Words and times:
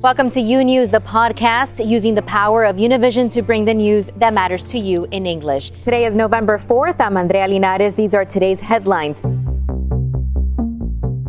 Welcome 0.00 0.30
to 0.30 0.40
U 0.40 0.62
News, 0.62 0.90
the 0.90 1.00
podcast 1.00 1.84
using 1.84 2.14
the 2.14 2.22
power 2.22 2.62
of 2.62 2.76
Univision 2.76 3.28
to 3.32 3.42
bring 3.42 3.64
the 3.64 3.74
news 3.74 4.12
that 4.14 4.32
matters 4.32 4.64
to 4.66 4.78
you 4.78 5.08
in 5.10 5.26
English. 5.26 5.70
Today 5.70 6.04
is 6.04 6.16
November 6.16 6.56
4th. 6.56 7.00
I'm 7.00 7.16
Andrea 7.16 7.48
Linares. 7.48 7.96
These 7.96 8.14
are 8.14 8.24
today's 8.24 8.60
headlines. 8.60 9.22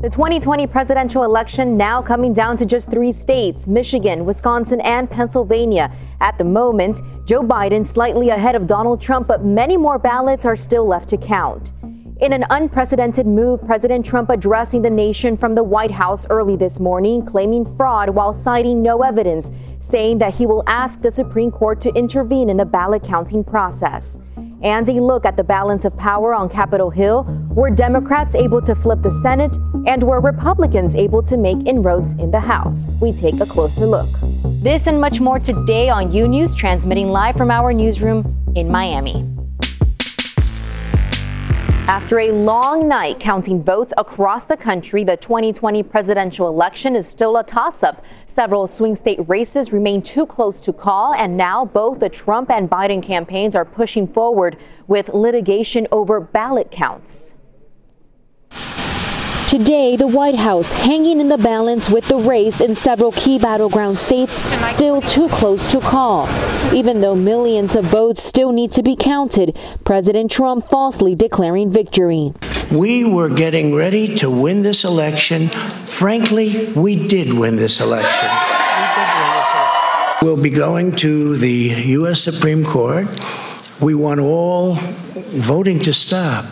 The 0.04 0.10
2020 0.12 0.68
presidential 0.68 1.24
election 1.24 1.78
now 1.78 2.04
coming 2.04 2.32
down 2.32 2.58
to 2.58 2.66
just 2.68 2.92
three 2.92 3.12
states 3.12 3.67
Michigan, 3.67 4.24
Wisconsin, 4.24 4.81
and 4.81 5.10
Pennsylvania. 5.10 5.92
At 6.22 6.38
the 6.38 6.44
moment, 6.44 7.01
Joe 7.26 7.42
Biden 7.42 7.83
slightly 7.83 8.29
ahead 8.29 8.54
of 8.54 8.67
Donald 8.67 9.01
Trump, 9.01 9.28
but 9.28 9.44
many 9.44 9.78
more 9.78 9.97
ballots 9.97 10.46
are 10.46 10.56
still 10.56 10.86
left 10.86 11.10
to 11.10 11.17
count. 11.17 11.74
In 12.20 12.33
an 12.33 12.44
unprecedented 12.49 13.26
move, 13.26 13.63
President 13.63 14.06
Trump 14.06 14.29
addressing 14.29 14.81
the 14.81 14.90
nation 14.90 15.38
from 15.38 15.56
the 15.56 15.63
White 15.63 15.92
House 15.92 16.27
early 16.30 16.58
this 16.58 16.77
morning, 16.77 17.26
claiming 17.26 17.63
fraud 17.63 18.09
while 18.09 18.34
citing 18.34 18.81
no 18.81 19.03
evidence, 19.03 19.49
saying 19.80 20.17
that 20.17 20.34
he 20.34 20.45
will 20.45 20.66
ask 20.67 21.02
the 21.02 21.12
Supreme 21.12 21.49
Court 21.49 21.79
to 21.79 21.93
intervene 21.95 22.49
in 22.49 22.57
the 22.57 22.66
ballot 22.66 23.03
counting 23.03 23.41
process. 23.41 24.20
And 24.62 24.90
a 24.90 24.93
look 24.95 25.26
at 25.26 25.38
the 25.38 25.45
balance 25.45 25.85
of 25.85 25.95
power 25.95 26.34
on 26.34 26.49
Capitol 26.49 26.90
Hill, 26.90 27.23
were 27.52 27.70
Democrats 27.70 28.35
able 28.35 28.62
to 28.63 28.76
flip 28.76 29.01
the 29.01 29.12
Senate 29.12 29.55
and 29.88 30.04
were 30.04 30.20
Republicans 30.20 30.98
able 30.98 31.23
to 31.23 31.38
make 31.38 31.65
inroads 31.65 32.15
in 32.15 32.31
the 32.31 32.41
House? 32.41 32.91
We 32.99 33.13
take 33.13 33.40
a 33.40 33.45
closer 33.45 33.85
look. 33.85 34.09
This 34.62 34.88
and 34.88 34.99
much 34.99 35.21
more 35.21 35.40
today 35.40 35.88
on 35.88 36.12
U 36.12 36.27
News, 36.27 36.54
transmitting 36.54 37.07
live 37.07 37.38
from 37.38 37.49
our 37.49 37.71
newsroom 37.71 38.35
in 38.57 38.70
Miami. 38.70 39.38
After 41.89 42.20
a 42.20 42.31
long 42.31 42.88
night 42.88 43.20
counting 43.20 43.63
votes 43.63 43.95
across 43.98 44.45
the 44.45 44.55
country, 44.55 45.03
the 45.03 45.17
2020 45.17 45.81
presidential 45.81 46.48
election 46.48 46.95
is 46.95 47.07
still 47.07 47.35
a 47.35 47.43
toss 47.43 47.81
up. 47.81 48.05
Several 48.27 48.67
swing 48.67 48.95
state 48.95 49.17
races 49.27 49.73
remain 49.73 50.03
too 50.03 50.27
close 50.27 50.62
to 50.62 50.71
call, 50.71 51.15
and 51.15 51.35
now 51.35 51.65
both 51.65 51.99
the 51.99 52.07
Trump 52.07 52.51
and 52.51 52.70
Biden 52.70 53.01
campaigns 53.01 53.55
are 53.55 53.65
pushing 53.65 54.05
forward 54.07 54.55
with 54.85 55.10
litigation 55.15 55.87
over 55.91 56.20
ballot 56.20 56.70
counts. 56.70 57.34
Today, 59.49 59.95
the 59.95 60.05
White 60.05 60.35
House 60.35 60.71
hanging 60.71 61.19
in 61.19 61.27
the 61.27 61.37
balance 61.39 61.89
with 61.89 62.07
the 62.07 62.17
race 62.17 62.61
in 62.61 62.75
several 62.75 63.11
key 63.11 63.39
battleground 63.39 63.97
states 63.97 64.33
still 64.72 65.02
too 65.02 65.28
close 65.28 65.66
to 65.66 65.80
call. 65.80 66.30
Even 66.72 67.02
though 67.02 67.16
millions 67.16 67.75
of 67.75 67.86
votes 67.86 68.22
still 68.22 68.52
need 68.52 68.72
to 68.73 68.83
be 68.83 68.95
counted, 68.95 69.58
President 69.83 70.30
Trump 70.30 70.70
falsely 70.70 71.16
declaring 71.16 71.72
victory. 71.72 72.31
We 72.72 73.11
were 73.11 73.27
getting 73.27 73.73
ready 73.73 74.16
to 74.17 74.30
win 74.30 74.61
this 74.61 74.83
election. 74.83 75.47
Frankly, 75.47 76.72
we 76.75 77.08
did 77.08 77.33
win 77.33 77.55
this 77.55 77.81
election. 77.81 78.30
We'll 80.22 80.39
be 80.39 80.52
going 80.52 80.95
to 80.97 81.38
the 81.38 81.73
U.S. 81.97 82.22
Supreme 82.22 82.64
Court. 82.64 83.08
We 83.81 83.95
want 83.95 84.20
all 84.20 84.75
voting 84.75 85.80
to 85.80 85.92
stop. 85.92 86.45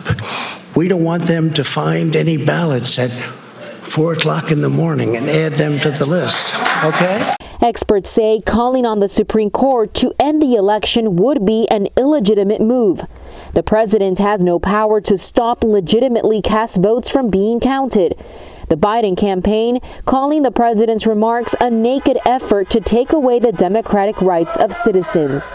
We 0.78 0.86
don't 0.86 1.02
want 1.02 1.24
them 1.24 1.52
to 1.54 1.64
find 1.64 2.14
any 2.14 2.36
ballots 2.36 3.00
at 3.00 3.10
four 3.10 4.12
o'clock 4.12 4.52
in 4.52 4.62
the 4.62 4.68
morning 4.68 5.16
and 5.16 5.28
add 5.28 5.54
them 5.54 5.80
to 5.80 5.90
the 5.90 6.06
list. 6.06 6.54
Okay? 6.84 7.34
Experts 7.60 8.08
say 8.08 8.40
calling 8.46 8.86
on 8.86 9.00
the 9.00 9.08
Supreme 9.08 9.50
Court 9.50 9.92
to 9.94 10.14
end 10.20 10.40
the 10.40 10.54
election 10.54 11.16
would 11.16 11.44
be 11.44 11.66
an 11.68 11.88
illegitimate 11.96 12.60
move. 12.60 13.04
The 13.54 13.64
president 13.64 14.18
has 14.18 14.44
no 14.44 14.60
power 14.60 15.00
to 15.00 15.18
stop 15.18 15.64
legitimately 15.64 16.42
cast 16.42 16.80
votes 16.80 17.10
from 17.10 17.28
being 17.28 17.58
counted. 17.58 18.16
The 18.68 18.76
Biden 18.76 19.16
campaign 19.16 19.80
calling 20.06 20.42
the 20.42 20.52
president's 20.52 21.08
remarks 21.08 21.56
a 21.60 21.70
naked 21.70 22.18
effort 22.24 22.70
to 22.70 22.80
take 22.80 23.12
away 23.12 23.40
the 23.40 23.50
democratic 23.50 24.22
rights 24.22 24.56
of 24.56 24.72
citizens. 24.72 25.52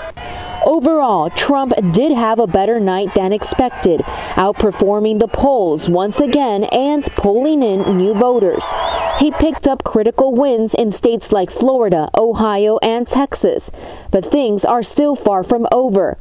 Overall, 0.65 1.29
Trump 1.29 1.73
did 1.91 2.13
have 2.13 2.39
a 2.39 2.47
better 2.47 2.79
night 2.79 3.13
than 3.15 3.33
expected, 3.33 3.99
outperforming 4.35 5.19
the 5.19 5.27
polls 5.27 5.89
once 5.89 6.21
again 6.21 6.63
and 6.65 7.03
pulling 7.17 7.61
in 7.61 7.97
new 7.97 8.13
voters. 8.13 8.71
He 9.19 9.31
picked 9.31 9.67
up 9.67 9.83
critical 9.83 10.33
wins 10.33 10.73
in 10.73 10.91
states 10.91 11.31
like 11.31 11.51
Florida, 11.51 12.09
Ohio, 12.17 12.77
and 12.81 13.05
Texas, 13.05 13.71
but 14.09 14.25
things 14.25 14.63
are 14.63 14.83
still 14.83 15.15
far 15.15 15.43
from 15.43 15.67
over. 15.71 16.17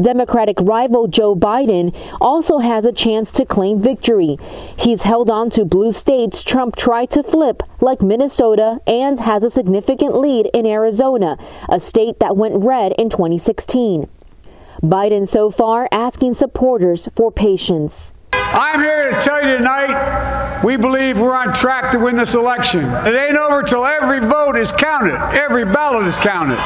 Democratic 0.00 0.60
rival 0.60 1.08
Joe 1.08 1.34
Biden 1.34 1.94
also 2.20 2.58
has 2.58 2.84
a 2.84 2.92
chance 2.92 3.32
to 3.32 3.44
claim 3.44 3.80
victory. 3.80 4.36
He's 4.78 5.02
held 5.02 5.30
on 5.30 5.50
to 5.50 5.64
blue 5.64 5.92
states 5.92 6.42
Trump 6.42 6.76
tried 6.76 7.10
to 7.10 7.22
flip, 7.22 7.62
like 7.80 8.02
Minnesota, 8.02 8.80
and 8.86 9.18
has 9.20 9.44
a 9.44 9.50
significant 9.50 10.16
lead 10.16 10.50
in 10.54 10.66
Arizona, 10.66 11.36
a 11.68 11.78
state 11.78 12.20
that 12.20 12.36
went 12.36 12.64
red 12.64 12.92
in 12.98 13.08
2016. 13.08 14.08
Biden 14.82 15.28
so 15.28 15.50
far 15.50 15.88
asking 15.92 16.34
supporters 16.34 17.08
for 17.14 17.30
patience. 17.30 18.14
I'm 18.32 18.80
here 18.80 19.10
to 19.10 19.20
tell 19.20 19.46
you 19.46 19.56
tonight, 19.56 20.62
we 20.64 20.76
believe 20.76 21.18
we're 21.18 21.34
on 21.34 21.54
track 21.54 21.90
to 21.92 21.98
win 21.98 22.16
this 22.16 22.34
election. 22.34 22.84
It 22.84 23.14
ain't 23.14 23.36
over 23.36 23.62
till 23.62 23.86
every 23.86 24.20
vote 24.20 24.56
is 24.56 24.72
counted, 24.72 25.14
every 25.34 25.64
ballot 25.64 26.06
is 26.06 26.18
counted. 26.18 26.58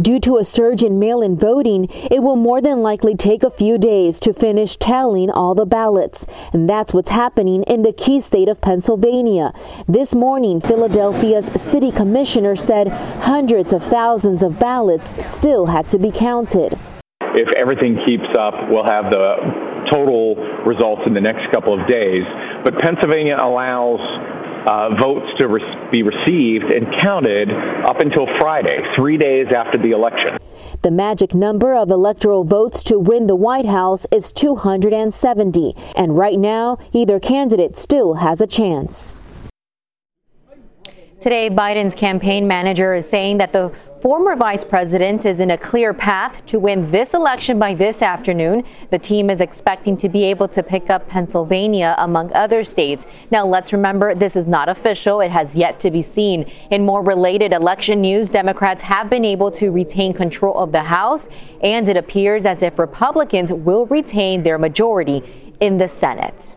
Due 0.00 0.20
to 0.20 0.36
a 0.36 0.44
surge 0.44 0.82
in 0.82 0.98
mail 0.98 1.22
in 1.22 1.36
voting, 1.36 1.88
it 2.10 2.22
will 2.22 2.36
more 2.36 2.60
than 2.60 2.82
likely 2.82 3.14
take 3.14 3.42
a 3.42 3.50
few 3.50 3.78
days 3.78 4.18
to 4.20 4.32
finish 4.32 4.76
tallying 4.76 5.30
all 5.30 5.54
the 5.54 5.66
ballots. 5.66 6.26
And 6.52 6.68
that's 6.68 6.92
what's 6.92 7.10
happening 7.10 7.62
in 7.64 7.82
the 7.82 7.92
key 7.92 8.20
state 8.20 8.48
of 8.48 8.60
Pennsylvania. 8.60 9.52
This 9.86 10.14
morning, 10.14 10.60
Philadelphia's 10.60 11.46
city 11.60 11.90
commissioner 11.90 12.56
said 12.56 12.88
hundreds 12.88 13.72
of 13.72 13.82
thousands 13.82 14.42
of 14.42 14.58
ballots 14.58 15.24
still 15.24 15.66
had 15.66 15.88
to 15.88 15.98
be 15.98 16.10
counted. 16.10 16.78
If 17.34 17.48
everything 17.56 17.98
keeps 18.06 18.28
up, 18.38 18.54
we'll 18.70 18.86
have 18.86 19.10
the 19.10 19.84
total 19.90 20.36
results 20.64 21.02
in 21.06 21.14
the 21.14 21.20
next 21.20 21.52
couple 21.52 21.78
of 21.78 21.86
days. 21.88 22.24
But 22.64 22.78
Pennsylvania 22.78 23.36
allows 23.40 24.00
uh, 24.66 24.94
votes 24.96 25.26
to 25.38 25.48
re- 25.48 25.90
be 25.90 26.02
received 26.02 26.64
and 26.64 26.86
counted 27.02 27.50
up 27.50 28.00
until 28.00 28.26
Friday, 28.38 28.78
three 28.96 29.16
days 29.16 29.48
after 29.54 29.78
the 29.78 29.90
election. 29.90 30.38
The 30.82 30.90
magic 30.90 31.34
number 31.34 31.74
of 31.74 31.90
electoral 31.90 32.44
votes 32.44 32.82
to 32.84 32.98
win 32.98 33.26
the 33.26 33.36
White 33.36 33.66
House 33.66 34.06
is 34.10 34.32
270, 34.32 35.74
and 35.96 36.16
right 36.16 36.38
now, 36.38 36.78
either 36.92 37.20
candidate 37.20 37.76
still 37.76 38.14
has 38.14 38.40
a 38.40 38.46
chance. 38.46 39.16
Today, 41.24 41.48
Biden's 41.48 41.94
campaign 41.94 42.46
manager 42.46 42.92
is 42.92 43.08
saying 43.08 43.38
that 43.38 43.54
the 43.54 43.70
former 44.02 44.36
vice 44.36 44.62
president 44.62 45.24
is 45.24 45.40
in 45.40 45.50
a 45.50 45.56
clear 45.56 45.94
path 45.94 46.44
to 46.44 46.58
win 46.58 46.90
this 46.90 47.14
election 47.14 47.58
by 47.58 47.72
this 47.72 48.02
afternoon. 48.02 48.62
The 48.90 48.98
team 48.98 49.30
is 49.30 49.40
expecting 49.40 49.96
to 49.96 50.10
be 50.10 50.24
able 50.24 50.48
to 50.48 50.62
pick 50.62 50.90
up 50.90 51.08
Pennsylvania 51.08 51.94
among 51.96 52.30
other 52.34 52.62
states. 52.62 53.06
Now, 53.30 53.46
let's 53.46 53.72
remember 53.72 54.14
this 54.14 54.36
is 54.36 54.46
not 54.46 54.68
official. 54.68 55.22
It 55.22 55.30
has 55.30 55.56
yet 55.56 55.80
to 55.80 55.90
be 55.90 56.02
seen. 56.02 56.42
In 56.70 56.84
more 56.84 57.02
related 57.02 57.54
election 57.54 58.02
news, 58.02 58.28
Democrats 58.28 58.82
have 58.82 59.08
been 59.08 59.24
able 59.24 59.50
to 59.52 59.70
retain 59.70 60.12
control 60.12 60.58
of 60.58 60.72
the 60.72 60.82
House, 60.82 61.30
and 61.62 61.88
it 61.88 61.96
appears 61.96 62.44
as 62.44 62.62
if 62.62 62.78
Republicans 62.78 63.50
will 63.50 63.86
retain 63.86 64.42
their 64.42 64.58
majority 64.58 65.22
in 65.58 65.78
the 65.78 65.88
Senate. 65.88 66.54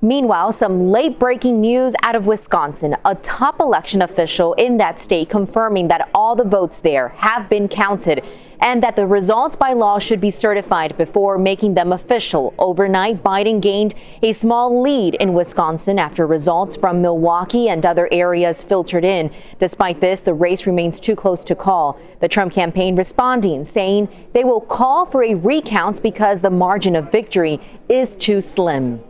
Meanwhile, 0.00 0.52
some 0.52 0.92
late 0.92 1.18
breaking 1.18 1.60
news 1.60 1.96
out 2.04 2.14
of 2.14 2.24
Wisconsin. 2.24 2.96
A 3.04 3.16
top 3.16 3.58
election 3.58 4.00
official 4.00 4.52
in 4.54 4.76
that 4.76 5.00
state 5.00 5.28
confirming 5.28 5.88
that 5.88 6.08
all 6.14 6.36
the 6.36 6.44
votes 6.44 6.78
there 6.78 7.08
have 7.16 7.48
been 7.48 7.66
counted 7.66 8.24
and 8.60 8.80
that 8.82 8.94
the 8.94 9.06
results 9.06 9.56
by 9.56 9.72
law 9.72 9.98
should 9.98 10.20
be 10.20 10.30
certified 10.30 10.96
before 10.96 11.36
making 11.36 11.74
them 11.74 11.92
official. 11.92 12.54
Overnight, 12.58 13.24
Biden 13.24 13.60
gained 13.60 13.94
a 14.22 14.32
small 14.32 14.80
lead 14.80 15.14
in 15.16 15.32
Wisconsin 15.32 15.98
after 15.98 16.26
results 16.26 16.76
from 16.76 17.02
Milwaukee 17.02 17.68
and 17.68 17.84
other 17.84 18.08
areas 18.12 18.62
filtered 18.62 19.04
in. 19.04 19.32
Despite 19.58 20.00
this, 20.00 20.20
the 20.20 20.34
race 20.34 20.66
remains 20.66 21.00
too 21.00 21.16
close 21.16 21.42
to 21.44 21.56
call. 21.56 21.98
The 22.20 22.28
Trump 22.28 22.52
campaign 22.52 22.94
responding, 22.94 23.64
saying 23.64 24.08
they 24.32 24.44
will 24.44 24.60
call 24.60 25.06
for 25.06 25.24
a 25.24 25.34
recount 25.34 26.02
because 26.02 26.40
the 26.40 26.50
margin 26.50 26.94
of 26.94 27.10
victory 27.10 27.60
is 27.88 28.16
too 28.16 28.40
slim. 28.40 29.02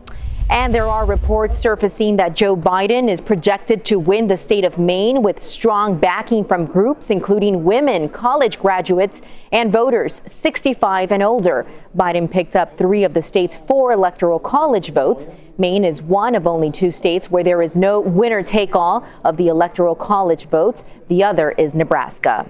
And 0.49 0.73
there 0.73 0.87
are 0.87 1.05
reports 1.05 1.59
surfacing 1.59 2.15
that 2.15 2.35
Joe 2.35 2.57
Biden 2.57 3.07
is 3.07 3.21
projected 3.21 3.85
to 3.85 3.99
win 3.99 4.27
the 4.27 4.35
state 4.35 4.63
of 4.63 4.79
Maine 4.79 5.21
with 5.21 5.39
strong 5.39 5.95
backing 5.95 6.43
from 6.43 6.65
groups 6.65 7.11
including 7.11 7.63
women, 7.63 8.09
college 8.09 8.57
graduates, 8.57 9.21
and 9.51 9.71
voters 9.71 10.23
65 10.25 11.11
and 11.11 11.21
older. 11.21 11.67
Biden 11.95 12.29
picked 12.29 12.55
up 12.55 12.79
three 12.79 13.03
of 13.03 13.13
the 13.13 13.21
state's 13.21 13.55
four 13.55 13.91
electoral 13.91 14.39
college 14.39 14.91
votes. 14.91 15.29
Maine 15.59 15.85
is 15.85 16.01
one 16.01 16.33
of 16.33 16.47
only 16.47 16.71
two 16.71 16.89
states 16.89 17.29
where 17.29 17.43
there 17.43 17.61
is 17.61 17.75
no 17.75 17.99
winner 17.99 18.41
take 18.41 18.75
all 18.75 19.05
of 19.23 19.37
the 19.37 19.49
electoral 19.49 19.93
college 19.93 20.47
votes. 20.47 20.83
The 21.09 21.23
other 21.23 21.51
is 21.51 21.75
Nebraska. 21.75 22.47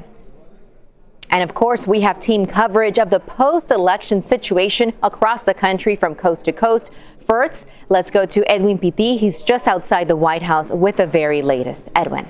And 1.31 1.43
of 1.43 1.53
course, 1.53 1.85
we 1.85 2.01
have 2.01 2.19
team 2.19 2.45
coverage 2.45 2.97
of 2.97 3.11
the 3.11 3.19
post 3.19 3.71
election 3.71 4.21
situation 4.21 4.93
across 5.03 5.43
the 5.43 5.53
country 5.53 5.95
from 5.95 6.15
coast 6.15 6.45
to 6.45 6.51
coast. 6.51 6.89
First, 7.19 7.67
let's 7.87 8.09
go 8.09 8.25
to 8.25 8.51
Edwin 8.51 8.79
Pitti. 8.79 9.17
He's 9.17 9.43
just 9.43 9.67
outside 9.67 10.07
the 10.07 10.15
White 10.15 10.41
House 10.41 10.71
with 10.71 10.97
the 10.97 11.05
very 11.05 11.41
latest. 11.43 11.89
Edwin. 11.95 12.27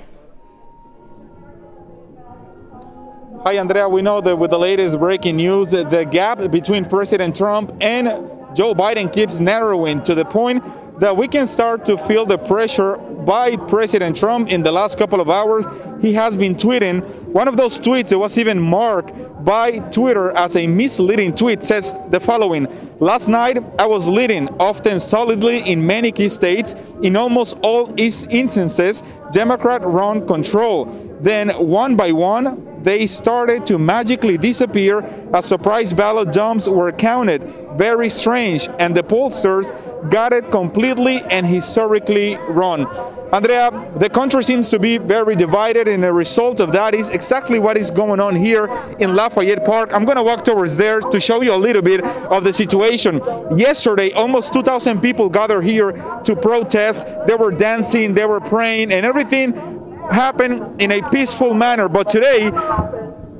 Hi, 3.42 3.56
Andrea. 3.56 3.88
We 3.88 4.02
know 4.02 4.20
that 4.20 4.36
with 4.36 4.50
the 4.50 4.58
latest 4.58 4.98
breaking 4.98 5.36
news, 5.36 5.70
the 5.70 6.06
gap 6.10 6.50
between 6.50 6.84
President 6.84 7.34
Trump 7.34 7.72
and 7.80 8.08
Joe 8.54 8.74
Biden 8.74 9.10
keeps 9.10 9.40
narrowing 9.40 10.02
to 10.02 10.14
the 10.14 10.26
point 10.26 10.62
that 11.00 11.16
we 11.16 11.26
can 11.26 11.46
start 11.46 11.86
to 11.86 11.96
feel 12.06 12.26
the 12.26 12.36
pressure 12.36 12.96
by 12.96 13.56
President 13.56 14.14
Trump 14.14 14.48
in 14.48 14.62
the 14.62 14.70
last 14.70 14.98
couple 14.98 15.18
of 15.18 15.30
hours. 15.30 15.66
He 16.02 16.12
has 16.12 16.36
been 16.36 16.54
tweeting. 16.54 17.02
One 17.32 17.48
of 17.48 17.56
those 17.56 17.78
tweets 17.78 18.10
that 18.10 18.18
was 18.18 18.36
even 18.36 18.60
marked 18.60 19.12
by 19.42 19.78
Twitter 19.78 20.30
as 20.32 20.56
a 20.56 20.66
misleading 20.66 21.34
tweet 21.34 21.64
says 21.64 21.96
the 22.10 22.20
following 22.20 22.68
Last 23.00 23.28
night, 23.28 23.64
I 23.78 23.86
was 23.86 24.10
leading, 24.10 24.48
often 24.60 25.00
solidly 25.00 25.60
in 25.60 25.86
many 25.86 26.12
key 26.12 26.28
states. 26.28 26.74
In 27.02 27.16
almost 27.16 27.56
all 27.62 27.94
instances, 27.98 29.02
Democrat 29.32 29.82
run 29.82 30.26
control. 30.26 31.09
Then, 31.20 31.50
one 31.50 31.96
by 31.96 32.12
one, 32.12 32.82
they 32.82 33.06
started 33.06 33.66
to 33.66 33.78
magically 33.78 34.38
disappear 34.38 35.00
as 35.34 35.44
surprise 35.44 35.92
ballot 35.92 36.32
dumps 36.32 36.66
were 36.66 36.90
counted. 36.92 37.42
Very 37.76 38.08
strange, 38.08 38.68
and 38.78 38.96
the 38.96 39.02
pollsters 39.02 39.70
got 40.10 40.32
it 40.32 40.50
completely 40.50 41.20
and 41.30 41.46
historically 41.46 42.36
wrong. 42.48 42.86
Andrea, 43.32 43.70
the 43.96 44.08
country 44.08 44.42
seems 44.42 44.70
to 44.70 44.78
be 44.78 44.98
very 44.98 45.36
divided, 45.36 45.86
and 45.86 46.02
the 46.02 46.12
result 46.12 46.58
of 46.58 46.72
that 46.72 46.94
is 46.94 47.10
exactly 47.10 47.60
what 47.60 47.76
is 47.76 47.90
going 47.90 48.18
on 48.18 48.34
here 48.34 48.66
in 48.98 49.14
Lafayette 49.14 49.64
Park. 49.64 49.92
I'm 49.92 50.04
going 50.04 50.16
to 50.16 50.24
walk 50.24 50.44
towards 50.44 50.76
there 50.76 51.00
to 51.00 51.20
show 51.20 51.40
you 51.42 51.54
a 51.54 51.56
little 51.56 51.82
bit 51.82 52.02
of 52.02 52.42
the 52.42 52.52
situation. 52.52 53.20
Yesterday, 53.56 54.10
almost 54.12 54.52
2,000 54.52 55.00
people 55.00 55.28
gathered 55.28 55.62
here 55.62 55.92
to 56.24 56.34
protest. 56.34 57.06
They 57.26 57.34
were 57.34 57.52
dancing, 57.52 58.14
they 58.14 58.26
were 58.26 58.40
praying, 58.40 58.90
and 58.90 59.06
everything 59.06 59.79
happened 60.10 60.80
in 60.80 60.92
a 60.92 61.08
peaceful 61.10 61.54
manner. 61.54 61.88
But 61.88 62.08
today, 62.08 62.50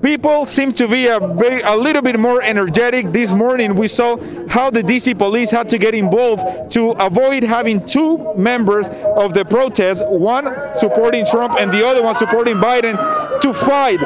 people 0.03 0.47
seem 0.47 0.73
to 0.73 0.89
be 0.89 1.07
a, 1.07 1.19
a 1.19 1.77
little 1.77 2.03
bit 2.03 2.19
more 2.19 2.43
energetic. 2.43 3.13
This 3.13 3.33
morning, 3.33 3.75
we 3.75 3.89
saw 3.89 4.17
how 4.49 4.71
the 4.71 4.83
DC 4.83 5.17
police 5.19 5.51
had 5.51 5.69
to 5.71 5.79
get 5.79 5.95
involved 5.95 6.71
to 6.73 6.91
avoid 6.93 7.43
having 7.43 7.85
two 7.85 8.35
members 8.35 8.89
of 8.89 9.35
the 9.35 9.45
protest, 9.45 10.05
one 10.07 10.75
supporting 10.75 11.27
Trump 11.27 11.55
and 11.59 11.73
the 11.73 11.87
other 11.87 12.03
one 12.03 12.15
supporting 12.15 12.57
Biden, 12.57 12.97
to 13.41 13.53
fight. 13.53 14.01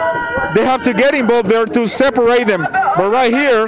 They 0.55 0.65
have 0.65 0.83
to 0.83 0.93
get 0.93 1.15
involved 1.15 1.49
there 1.49 1.67
to 1.67 1.87
separate 1.87 2.47
them. 2.47 2.67
But 2.71 3.11
right 3.11 3.33
here, 3.33 3.67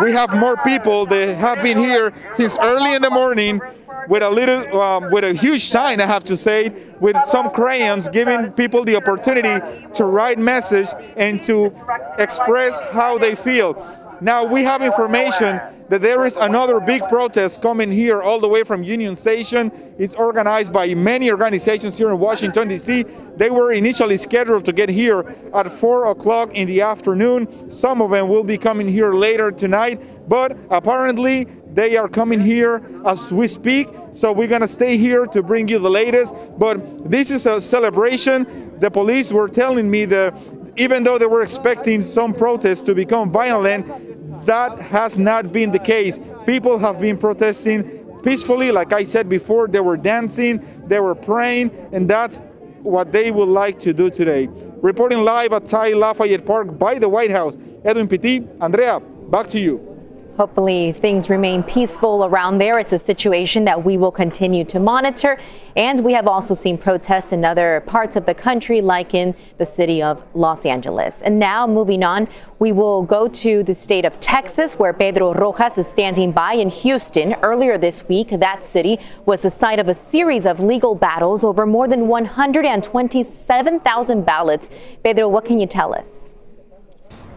we 0.00 0.12
have 0.12 0.34
more 0.34 0.56
people 0.58 1.06
that 1.06 1.36
have 1.36 1.62
been 1.62 1.78
here 1.78 2.12
since 2.32 2.56
early 2.58 2.94
in 2.94 3.02
the 3.02 3.10
morning 3.10 3.60
with 4.08 4.22
a 4.22 4.30
little, 4.30 4.80
um, 4.80 5.10
with 5.10 5.24
a 5.24 5.32
huge 5.32 5.66
sign, 5.66 6.00
I 6.00 6.06
have 6.06 6.24
to 6.24 6.36
say, 6.36 6.72
with 7.00 7.16
some 7.24 7.50
crayons, 7.50 8.08
giving 8.08 8.52
people 8.52 8.84
the 8.84 8.96
opportunity 8.96 9.86
to 9.94 10.04
write 10.04 10.38
message 10.38 10.88
and 11.16 11.42
to 11.44 11.74
express 12.18 12.80
how 12.92 13.18
they 13.18 13.34
feel. 13.34 13.74
Now 14.20 14.44
we 14.44 14.62
have 14.62 14.82
information 14.82 15.60
that 15.88 16.00
there 16.00 16.24
is 16.24 16.36
another 16.36 16.78
big 16.78 17.02
protest 17.08 17.60
coming 17.60 17.90
here 17.90 18.22
all 18.22 18.38
the 18.38 18.46
way 18.46 18.62
from 18.62 18.84
Union 18.84 19.16
Station. 19.16 19.72
It's 19.98 20.14
organized 20.14 20.72
by 20.72 20.94
many 20.94 21.28
organizations 21.30 21.98
here 21.98 22.08
in 22.10 22.20
Washington, 22.20 22.68
D.C. 22.68 23.04
They 23.36 23.50
were 23.50 23.72
initially 23.72 24.16
scheduled 24.16 24.64
to 24.66 24.72
get 24.72 24.88
here 24.88 25.34
at 25.52 25.72
4 25.72 26.06
o'clock 26.06 26.54
in 26.54 26.68
the 26.68 26.82
afternoon. 26.82 27.68
Some 27.68 28.00
of 28.00 28.12
them 28.12 28.28
will 28.28 28.44
be 28.44 28.56
coming 28.56 28.88
here 28.88 29.12
later 29.12 29.50
tonight, 29.50 30.28
but 30.28 30.56
apparently 30.70 31.48
they 31.74 31.96
are 31.96 32.08
coming 32.08 32.40
here 32.40 32.82
as 33.06 33.32
we 33.32 33.48
speak. 33.48 33.88
So 34.12 34.32
we're 34.32 34.48
going 34.48 34.60
to 34.60 34.68
stay 34.68 34.96
here 34.96 35.26
to 35.26 35.42
bring 35.42 35.68
you 35.68 35.78
the 35.78 35.90
latest. 35.90 36.34
But 36.58 37.10
this 37.10 37.30
is 37.30 37.46
a 37.46 37.60
celebration. 37.60 38.78
The 38.78 38.90
police 38.90 39.32
were 39.32 39.48
telling 39.48 39.90
me 39.90 40.04
that 40.06 40.34
even 40.76 41.02
though 41.02 41.18
they 41.18 41.26
were 41.26 41.42
expecting 41.42 42.00
some 42.00 42.32
protests 42.34 42.80
to 42.82 42.94
become 42.94 43.30
violent, 43.30 44.46
that 44.46 44.78
has 44.80 45.18
not 45.18 45.52
been 45.52 45.70
the 45.70 45.78
case. 45.78 46.18
People 46.46 46.78
have 46.78 47.00
been 47.00 47.16
protesting 47.16 48.20
peacefully. 48.22 48.72
Like 48.72 48.92
I 48.92 49.04
said 49.04 49.28
before, 49.28 49.68
they 49.68 49.80
were 49.80 49.96
dancing, 49.96 50.84
they 50.86 51.00
were 51.00 51.14
praying, 51.14 51.70
and 51.92 52.08
that's 52.08 52.38
what 52.82 53.12
they 53.12 53.30
would 53.30 53.48
like 53.48 53.78
to 53.80 53.92
do 53.92 54.10
today. 54.10 54.48
Reporting 54.82 55.22
live 55.22 55.52
at 55.52 55.66
Tai 55.66 55.92
Lafayette 55.92 56.44
Park 56.44 56.78
by 56.78 56.98
the 56.98 57.08
White 57.08 57.30
House, 57.30 57.56
Edwin 57.84 58.08
Pitti. 58.08 58.46
Andrea, 58.60 59.00
back 59.00 59.46
to 59.48 59.60
you. 59.60 59.91
Hopefully, 60.36 60.92
things 60.92 61.28
remain 61.28 61.62
peaceful 61.62 62.24
around 62.24 62.56
there. 62.56 62.78
It's 62.78 62.94
a 62.94 62.98
situation 62.98 63.66
that 63.66 63.84
we 63.84 63.98
will 63.98 64.10
continue 64.10 64.64
to 64.64 64.80
monitor. 64.80 65.38
And 65.76 66.02
we 66.02 66.14
have 66.14 66.26
also 66.26 66.54
seen 66.54 66.78
protests 66.78 67.32
in 67.32 67.44
other 67.44 67.82
parts 67.86 68.16
of 68.16 68.24
the 68.24 68.32
country, 68.34 68.80
like 68.80 69.12
in 69.12 69.34
the 69.58 69.66
city 69.66 70.02
of 70.02 70.24
Los 70.32 70.64
Angeles. 70.64 71.20
And 71.20 71.38
now, 71.38 71.66
moving 71.66 72.02
on, 72.02 72.28
we 72.58 72.72
will 72.72 73.02
go 73.02 73.28
to 73.28 73.62
the 73.62 73.74
state 73.74 74.06
of 74.06 74.18
Texas, 74.20 74.78
where 74.78 74.94
Pedro 74.94 75.34
Rojas 75.34 75.76
is 75.76 75.86
standing 75.86 76.32
by 76.32 76.54
in 76.54 76.70
Houston. 76.70 77.34
Earlier 77.42 77.76
this 77.76 78.08
week, 78.08 78.30
that 78.30 78.64
city 78.64 78.98
was 79.26 79.42
the 79.42 79.50
site 79.50 79.78
of 79.78 79.88
a 79.88 79.94
series 79.94 80.46
of 80.46 80.60
legal 80.60 80.94
battles 80.94 81.44
over 81.44 81.66
more 81.66 81.86
than 81.86 82.08
127,000 82.08 84.24
ballots. 84.24 84.70
Pedro, 85.04 85.28
what 85.28 85.44
can 85.44 85.58
you 85.58 85.66
tell 85.66 85.94
us? 85.94 86.32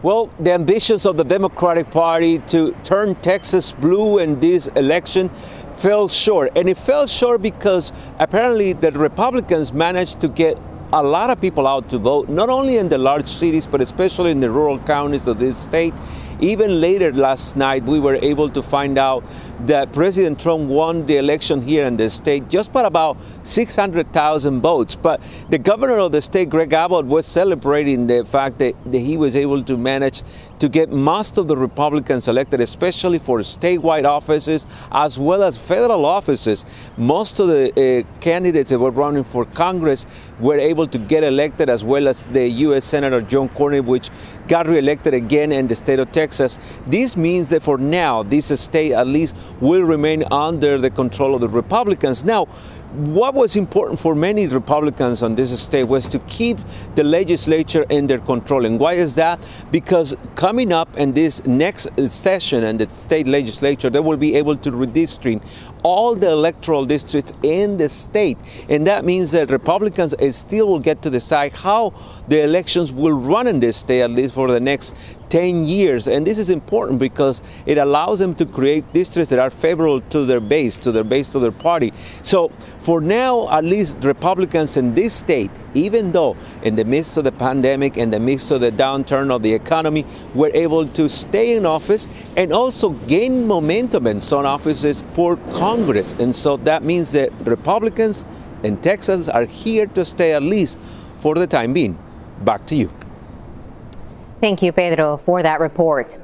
Well, 0.02 0.30
the 0.38 0.52
ambitions 0.52 1.06
of 1.06 1.16
the 1.16 1.24
Democratic 1.24 1.90
Party 1.90 2.38
to 2.48 2.72
turn 2.84 3.14
Texas 3.16 3.72
blue 3.72 4.18
in 4.18 4.38
this 4.40 4.66
election 4.68 5.30
fell 5.76 6.08
short. 6.08 6.52
And 6.54 6.68
it 6.68 6.76
fell 6.76 7.06
short 7.06 7.40
because 7.40 7.94
apparently 8.18 8.74
the 8.74 8.92
Republicans 8.92 9.72
managed 9.72 10.20
to 10.20 10.28
get 10.28 10.58
a 10.92 11.02
lot 11.02 11.30
of 11.30 11.40
people 11.40 11.66
out 11.66 11.88
to 11.88 11.98
vote, 11.98 12.28
not 12.28 12.50
only 12.50 12.76
in 12.76 12.90
the 12.90 12.98
large 12.98 13.26
cities, 13.26 13.66
but 13.66 13.80
especially 13.80 14.32
in 14.32 14.40
the 14.40 14.50
rural 14.50 14.78
counties 14.80 15.26
of 15.26 15.38
this 15.38 15.56
state. 15.56 15.94
Even 16.40 16.80
later 16.80 17.12
last 17.12 17.56
night, 17.56 17.84
we 17.84 17.98
were 17.98 18.16
able 18.16 18.50
to 18.50 18.62
find 18.62 18.98
out 18.98 19.24
that 19.60 19.92
President 19.92 20.38
Trump 20.38 20.68
won 20.68 21.06
the 21.06 21.16
election 21.16 21.62
here 21.62 21.84
in 21.86 21.96
the 21.96 22.10
state 22.10 22.48
just 22.48 22.72
by 22.72 22.82
about 22.82 23.16
600,000 23.44 24.60
votes. 24.60 24.94
But 24.94 25.22
the 25.48 25.58
governor 25.58 25.98
of 25.98 26.12
the 26.12 26.20
state, 26.20 26.50
Greg 26.50 26.72
Abbott, 26.72 27.06
was 27.06 27.24
celebrating 27.24 28.06
the 28.06 28.24
fact 28.24 28.58
that, 28.58 28.74
that 28.92 28.98
he 28.98 29.16
was 29.16 29.34
able 29.34 29.62
to 29.64 29.76
manage 29.78 30.22
to 30.58 30.68
get 30.68 30.90
most 30.90 31.38
of 31.38 31.48
the 31.48 31.56
Republicans 31.56 32.28
elected, 32.28 32.60
especially 32.60 33.18
for 33.18 33.40
statewide 33.40 34.04
offices 34.04 34.66
as 34.92 35.18
well 35.18 35.42
as 35.42 35.56
federal 35.56 36.04
offices. 36.04 36.64
Most 36.96 37.40
of 37.40 37.48
the 37.48 37.70
uh, 38.06 38.20
candidates 38.20 38.70
that 38.70 38.78
were 38.78 38.90
running 38.90 39.24
for 39.24 39.44
Congress 39.44 40.06
were 40.40 40.58
able 40.58 40.86
to 40.86 40.98
get 40.98 41.24
elected, 41.24 41.70
as 41.70 41.82
well 41.84 42.08
as 42.08 42.24
the 42.24 42.46
U.S. 42.48 42.84
Senator 42.84 43.20
John 43.20 43.48
Cornyn, 43.50 43.84
which 43.84 44.10
got 44.48 44.66
reelected 44.66 45.14
again 45.14 45.52
in 45.52 45.66
the 45.68 45.74
state 45.74 45.98
of 45.98 46.12
Texas. 46.12 46.58
This 46.86 47.16
means 47.16 47.48
that 47.50 47.62
for 47.62 47.78
now, 47.78 48.22
this 48.22 48.46
state 48.60 48.92
at 48.92 49.06
least 49.06 49.36
will 49.60 49.82
remain 49.82 50.24
under 50.30 50.78
the 50.78 50.90
control 50.90 51.34
of 51.34 51.40
the 51.40 51.48
Republicans. 51.48 52.24
Now, 52.24 52.46
what 52.96 53.34
was 53.34 53.56
important 53.56 54.00
for 54.00 54.14
many 54.14 54.46
Republicans 54.46 55.22
on 55.22 55.34
this 55.34 55.60
state 55.60 55.84
was 55.84 56.06
to 56.06 56.18
keep 56.20 56.56
the 56.94 57.04
legislature 57.04 57.84
in 57.90 58.06
their 58.06 58.18
control. 58.18 58.64
And 58.64 58.80
why 58.80 58.94
is 58.94 59.14
that? 59.16 59.38
Because 59.70 60.16
coming 60.34 60.72
up 60.72 60.96
in 60.96 61.12
this 61.12 61.44
next 61.44 61.88
session 62.08 62.64
in 62.64 62.78
the 62.78 62.88
state 62.88 63.26
legislature, 63.26 63.90
they 63.90 64.00
will 64.00 64.16
be 64.16 64.34
able 64.36 64.56
to 64.58 64.70
redistrict 64.70 65.42
all 65.86 66.16
the 66.16 66.28
electoral 66.28 66.84
districts 66.84 67.32
in 67.44 67.76
the 67.76 67.88
state. 67.88 68.36
And 68.68 68.88
that 68.88 69.04
means 69.04 69.30
that 69.30 69.50
Republicans 69.50 70.16
still 70.34 70.66
will 70.66 70.80
get 70.80 71.00
to 71.02 71.10
decide 71.10 71.52
how 71.52 71.94
the 72.26 72.42
elections 72.42 72.90
will 72.90 73.12
run 73.12 73.46
in 73.46 73.60
this 73.60 73.76
state, 73.76 74.00
at 74.00 74.10
least 74.10 74.34
for 74.34 74.48
the 74.50 74.58
next 74.58 74.92
10 75.28 75.64
years. 75.64 76.08
And 76.08 76.26
this 76.26 76.38
is 76.38 76.50
important 76.50 76.98
because 76.98 77.40
it 77.66 77.78
allows 77.78 78.18
them 78.18 78.34
to 78.34 78.46
create 78.46 78.92
districts 78.92 79.30
that 79.30 79.38
are 79.38 79.50
favorable 79.50 80.00
to 80.10 80.24
their 80.24 80.40
base, 80.40 80.76
to 80.78 80.90
their 80.90 81.04
base, 81.04 81.30
to 81.30 81.38
their 81.38 81.52
party. 81.52 81.92
So 82.22 82.50
for 82.80 83.00
now, 83.00 83.48
at 83.48 83.64
least 83.64 83.96
Republicans 84.00 84.76
in 84.76 84.92
this 84.94 85.14
state, 85.14 85.52
even 85.76 86.12
though 86.12 86.36
in 86.62 86.74
the 86.74 86.84
midst 86.84 87.16
of 87.16 87.24
the 87.24 87.32
pandemic, 87.32 87.96
in 87.96 88.10
the 88.10 88.18
midst 88.18 88.50
of 88.50 88.60
the 88.60 88.72
downturn 88.72 89.30
of 89.30 89.42
the 89.42 89.52
economy, 89.52 90.04
were 90.34 90.50
able 90.54 90.88
to 90.88 91.08
stay 91.08 91.56
in 91.56 91.66
office 91.66 92.08
and 92.36 92.52
also 92.52 92.90
gain 93.06 93.46
momentum 93.46 94.06
in 94.06 94.20
some 94.20 94.46
offices 94.46 95.04
for 95.12 95.36
Congress. 95.54 96.12
And 96.18 96.34
so 96.34 96.56
that 96.58 96.82
means 96.82 97.12
that 97.12 97.30
Republicans 97.44 98.24
in 98.62 98.78
Texas 98.78 99.28
are 99.28 99.44
here 99.44 99.86
to 99.88 100.04
stay 100.04 100.32
at 100.32 100.42
least 100.42 100.78
for 101.20 101.34
the 101.34 101.46
time 101.46 101.72
being. 101.72 101.98
Back 102.42 102.66
to 102.66 102.76
you. 102.76 102.90
Thank 104.40 104.62
you, 104.62 104.72
Pedro, 104.72 105.16
for 105.16 105.42
that 105.42 105.60
report. 105.60 106.18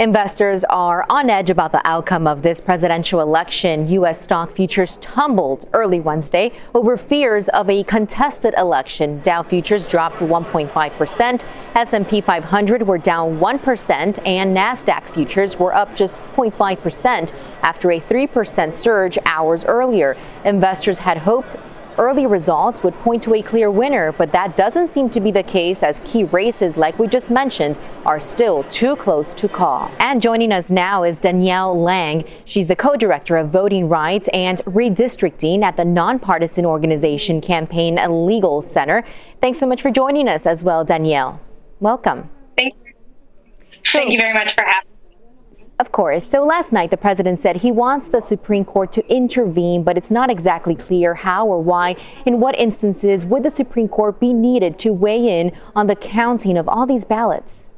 Investors 0.00 0.62
are 0.70 1.04
on 1.10 1.28
edge 1.28 1.50
about 1.50 1.72
the 1.72 1.84
outcome 1.84 2.28
of 2.28 2.42
this 2.42 2.60
presidential 2.60 3.20
election. 3.20 3.88
U.S. 3.88 4.20
stock 4.22 4.52
futures 4.52 4.96
tumbled 4.98 5.64
early 5.72 5.98
Wednesday 5.98 6.52
over 6.72 6.96
fears 6.96 7.48
of 7.48 7.68
a 7.68 7.82
contested 7.82 8.54
election. 8.56 9.20
Dow 9.22 9.42
futures 9.42 9.88
dropped 9.88 10.20
1.5%, 10.20 11.44
S&P 11.74 12.20
500 12.20 12.86
were 12.86 12.98
down 12.98 13.40
1%, 13.40 14.24
and 14.24 14.56
Nasdaq 14.56 15.02
futures 15.02 15.58
were 15.58 15.74
up 15.74 15.96
just 15.96 16.20
0.5% 16.36 17.32
after 17.62 17.90
a 17.90 18.00
3% 18.00 18.74
surge 18.74 19.18
hours 19.26 19.64
earlier. 19.64 20.16
Investors 20.44 20.98
had 20.98 21.18
hoped 21.18 21.56
early 21.98 22.26
results 22.26 22.82
would 22.82 22.94
point 23.00 23.22
to 23.24 23.34
a 23.34 23.42
clear 23.42 23.70
winner, 23.70 24.12
but 24.12 24.32
that 24.32 24.56
doesn't 24.56 24.88
seem 24.88 25.10
to 25.10 25.20
be 25.20 25.30
the 25.30 25.42
case 25.42 25.82
as 25.82 26.00
key 26.04 26.24
races, 26.24 26.76
like 26.76 26.98
we 26.98 27.06
just 27.06 27.30
mentioned, 27.30 27.78
are 28.06 28.20
still 28.20 28.62
too 28.64 28.96
close 28.96 29.34
to 29.34 29.48
call. 29.48 29.90
And 29.98 30.22
joining 30.22 30.52
us 30.52 30.70
now 30.70 31.02
is 31.02 31.20
Danielle 31.20 31.78
Lang. 31.78 32.24
She's 32.44 32.66
the 32.66 32.76
co-director 32.76 33.36
of 33.36 33.50
voting 33.50 33.88
rights 33.88 34.28
and 34.32 34.58
redistricting 34.64 35.62
at 35.62 35.76
the 35.76 35.84
nonpartisan 35.84 36.64
organization 36.64 37.40
Campaign 37.40 37.96
Legal 38.26 38.62
Center. 38.62 39.04
Thanks 39.40 39.58
so 39.58 39.66
much 39.66 39.82
for 39.82 39.90
joining 39.90 40.28
us 40.28 40.46
as 40.46 40.64
well, 40.64 40.84
Danielle. 40.84 41.40
Welcome. 41.80 42.30
Thank 42.56 42.74
you. 42.84 42.92
So, 43.84 43.98
Thank 43.98 44.12
you 44.12 44.20
very 44.20 44.34
much 44.34 44.54
for 44.54 44.62
having 44.62 44.87
of 45.78 45.92
course. 45.92 46.26
So 46.26 46.44
last 46.44 46.72
night, 46.72 46.90
the 46.90 46.96
president 46.96 47.38
said 47.38 47.56
he 47.56 47.70
wants 47.70 48.08
the 48.08 48.20
Supreme 48.20 48.64
Court 48.64 48.90
to 48.92 49.06
intervene, 49.12 49.84
but 49.84 49.96
it's 49.96 50.10
not 50.10 50.28
exactly 50.28 50.74
clear 50.74 51.14
how 51.14 51.46
or 51.46 51.62
why. 51.62 51.96
In 52.26 52.40
what 52.40 52.58
instances 52.58 53.24
would 53.24 53.44
the 53.44 53.50
Supreme 53.50 53.88
Court 53.88 54.18
be 54.18 54.32
needed 54.32 54.78
to 54.80 54.92
weigh 54.92 55.40
in 55.40 55.52
on 55.76 55.86
the 55.86 55.94
counting 55.94 56.58
of 56.58 56.68
all 56.68 56.84
these 56.84 57.04
ballots? 57.04 57.70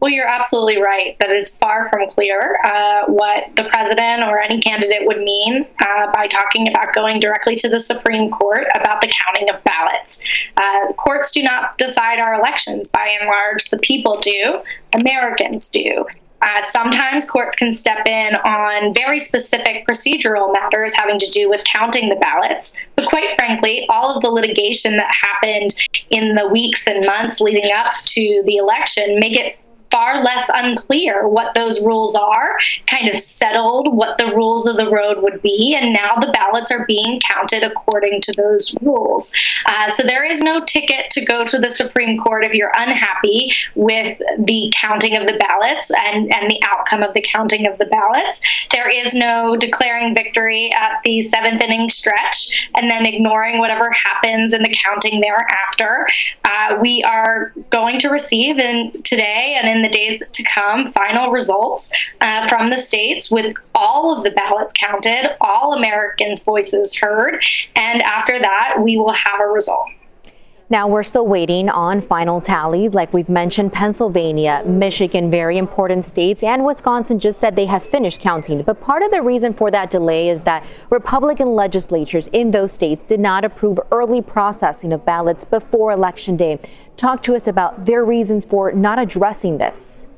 Well, 0.00 0.10
you're 0.10 0.28
absolutely 0.28 0.80
right 0.80 1.16
that 1.20 1.30
it's 1.30 1.56
far 1.56 1.88
from 1.88 2.08
clear 2.10 2.60
uh, 2.62 3.04
what 3.06 3.56
the 3.56 3.64
president 3.64 4.24
or 4.24 4.42
any 4.42 4.60
candidate 4.60 5.06
would 5.06 5.20
mean 5.20 5.66
uh, 5.80 6.12
by 6.12 6.26
talking 6.26 6.68
about 6.68 6.94
going 6.94 7.18
directly 7.18 7.54
to 7.56 7.68
the 7.68 7.78
Supreme 7.78 8.30
Court 8.30 8.66
about 8.74 9.00
the 9.00 9.10
counting 9.24 9.48
of 9.48 9.62
ballots. 9.64 10.22
Uh, 10.56 10.92
courts 10.98 11.30
do 11.30 11.42
not 11.42 11.78
decide 11.78 12.18
our 12.18 12.34
elections. 12.34 12.88
By 12.88 13.16
and 13.18 13.28
large, 13.28 13.70
the 13.70 13.78
people 13.78 14.18
do, 14.20 14.60
Americans 14.92 15.70
do. 15.70 16.04
Uh, 16.42 16.60
sometimes 16.60 17.28
courts 17.28 17.56
can 17.56 17.72
step 17.72 18.06
in 18.06 18.34
on 18.36 18.92
very 18.94 19.18
specific 19.18 19.86
procedural 19.86 20.52
matters 20.52 20.94
having 20.94 21.18
to 21.18 21.28
do 21.30 21.48
with 21.48 21.62
counting 21.64 22.08
the 22.08 22.16
ballots. 22.16 22.76
But 22.94 23.08
quite 23.08 23.34
frankly, 23.36 23.86
all 23.88 24.14
of 24.14 24.22
the 24.22 24.30
litigation 24.30 24.96
that 24.96 25.10
happened 25.10 25.74
in 26.10 26.34
the 26.34 26.46
weeks 26.48 26.86
and 26.86 27.06
months 27.06 27.40
leading 27.40 27.72
up 27.72 27.92
to 28.04 28.42
the 28.44 28.56
election 28.56 29.18
make 29.18 29.38
it 29.38 29.58
far 29.90 30.22
less 30.22 30.50
unclear 30.52 31.28
what 31.28 31.54
those 31.54 31.80
rules 31.82 32.14
are, 32.14 32.56
kind 32.86 33.08
of 33.08 33.16
settled 33.16 33.94
what 33.94 34.18
the 34.18 34.34
rules 34.34 34.66
of 34.66 34.76
the 34.76 34.90
road 34.90 35.22
would 35.22 35.40
be, 35.42 35.76
and 35.80 35.92
now 35.92 36.14
the 36.20 36.32
ballots 36.32 36.70
are 36.70 36.84
being 36.86 37.20
counted 37.20 37.62
according 37.62 38.20
to 38.20 38.32
those 38.36 38.74
rules. 38.82 39.32
Uh, 39.66 39.88
so 39.88 40.02
there 40.02 40.24
is 40.24 40.40
no 40.40 40.60
ticket 40.64 41.10
to 41.10 41.24
go 41.24 41.44
to 41.44 41.58
the 41.58 41.70
Supreme 41.70 42.18
Court 42.18 42.44
if 42.44 42.54
you're 42.54 42.72
unhappy 42.76 43.50
with 43.74 44.18
the 44.38 44.72
counting 44.74 45.16
of 45.16 45.26
the 45.26 45.38
ballots 45.38 45.90
and, 46.04 46.32
and 46.34 46.50
the 46.50 46.60
outcome 46.68 47.02
of 47.02 47.14
the 47.14 47.22
counting 47.22 47.66
of 47.66 47.78
the 47.78 47.86
ballots. 47.86 48.40
There 48.72 48.88
is 48.88 49.14
no 49.14 49.56
declaring 49.56 50.14
victory 50.14 50.72
at 50.72 51.02
the 51.04 51.22
seventh 51.22 51.62
inning 51.62 51.88
stretch 51.90 52.70
and 52.74 52.90
then 52.90 53.06
ignoring 53.06 53.58
whatever 53.58 53.90
happens 53.90 54.54
in 54.54 54.62
the 54.62 54.74
counting 54.82 55.20
thereafter. 55.20 56.06
Uh, 56.44 56.78
we 56.80 57.02
are 57.04 57.52
going 57.70 57.98
to 58.00 58.08
receive 58.08 58.58
in 58.58 58.92
today 59.02 59.56
and 59.60 59.68
in 59.68 59.75
the 59.82 59.88
days 59.88 60.20
to 60.32 60.42
come 60.42 60.92
final 60.92 61.30
results 61.30 61.92
uh, 62.20 62.46
from 62.48 62.70
the 62.70 62.78
states 62.78 63.30
with 63.30 63.54
all 63.74 64.16
of 64.16 64.24
the 64.24 64.30
ballots 64.30 64.72
counted, 64.76 65.36
all 65.40 65.74
Americans' 65.74 66.42
voices 66.42 66.94
heard, 66.94 67.44
and 67.74 68.02
after 68.02 68.38
that, 68.38 68.76
we 68.80 68.96
will 68.96 69.12
have 69.12 69.40
a 69.40 69.46
result. 69.46 69.88
Now, 70.68 70.88
we're 70.88 71.04
still 71.04 71.28
waiting 71.28 71.68
on 71.68 72.00
final 72.00 72.40
tallies. 72.40 72.92
Like 72.92 73.12
we've 73.12 73.28
mentioned, 73.28 73.72
Pennsylvania, 73.72 74.64
Michigan, 74.66 75.30
very 75.30 75.58
important 75.58 76.04
states, 76.04 76.42
and 76.42 76.64
Wisconsin 76.64 77.20
just 77.20 77.38
said 77.38 77.54
they 77.54 77.66
have 77.66 77.84
finished 77.84 78.20
counting. 78.20 78.62
But 78.62 78.80
part 78.80 79.04
of 79.04 79.12
the 79.12 79.22
reason 79.22 79.54
for 79.54 79.70
that 79.70 79.90
delay 79.90 80.28
is 80.28 80.42
that 80.42 80.66
Republican 80.90 81.54
legislatures 81.54 82.26
in 82.28 82.50
those 82.50 82.72
states 82.72 83.04
did 83.04 83.20
not 83.20 83.44
approve 83.44 83.78
early 83.92 84.20
processing 84.20 84.92
of 84.92 85.04
ballots 85.04 85.44
before 85.44 85.92
Election 85.92 86.36
Day. 86.36 86.58
Talk 86.96 87.22
to 87.22 87.36
us 87.36 87.46
about 87.46 87.86
their 87.86 88.04
reasons 88.04 88.44
for 88.44 88.72
not 88.72 88.98
addressing 88.98 89.58
this. 89.58 90.08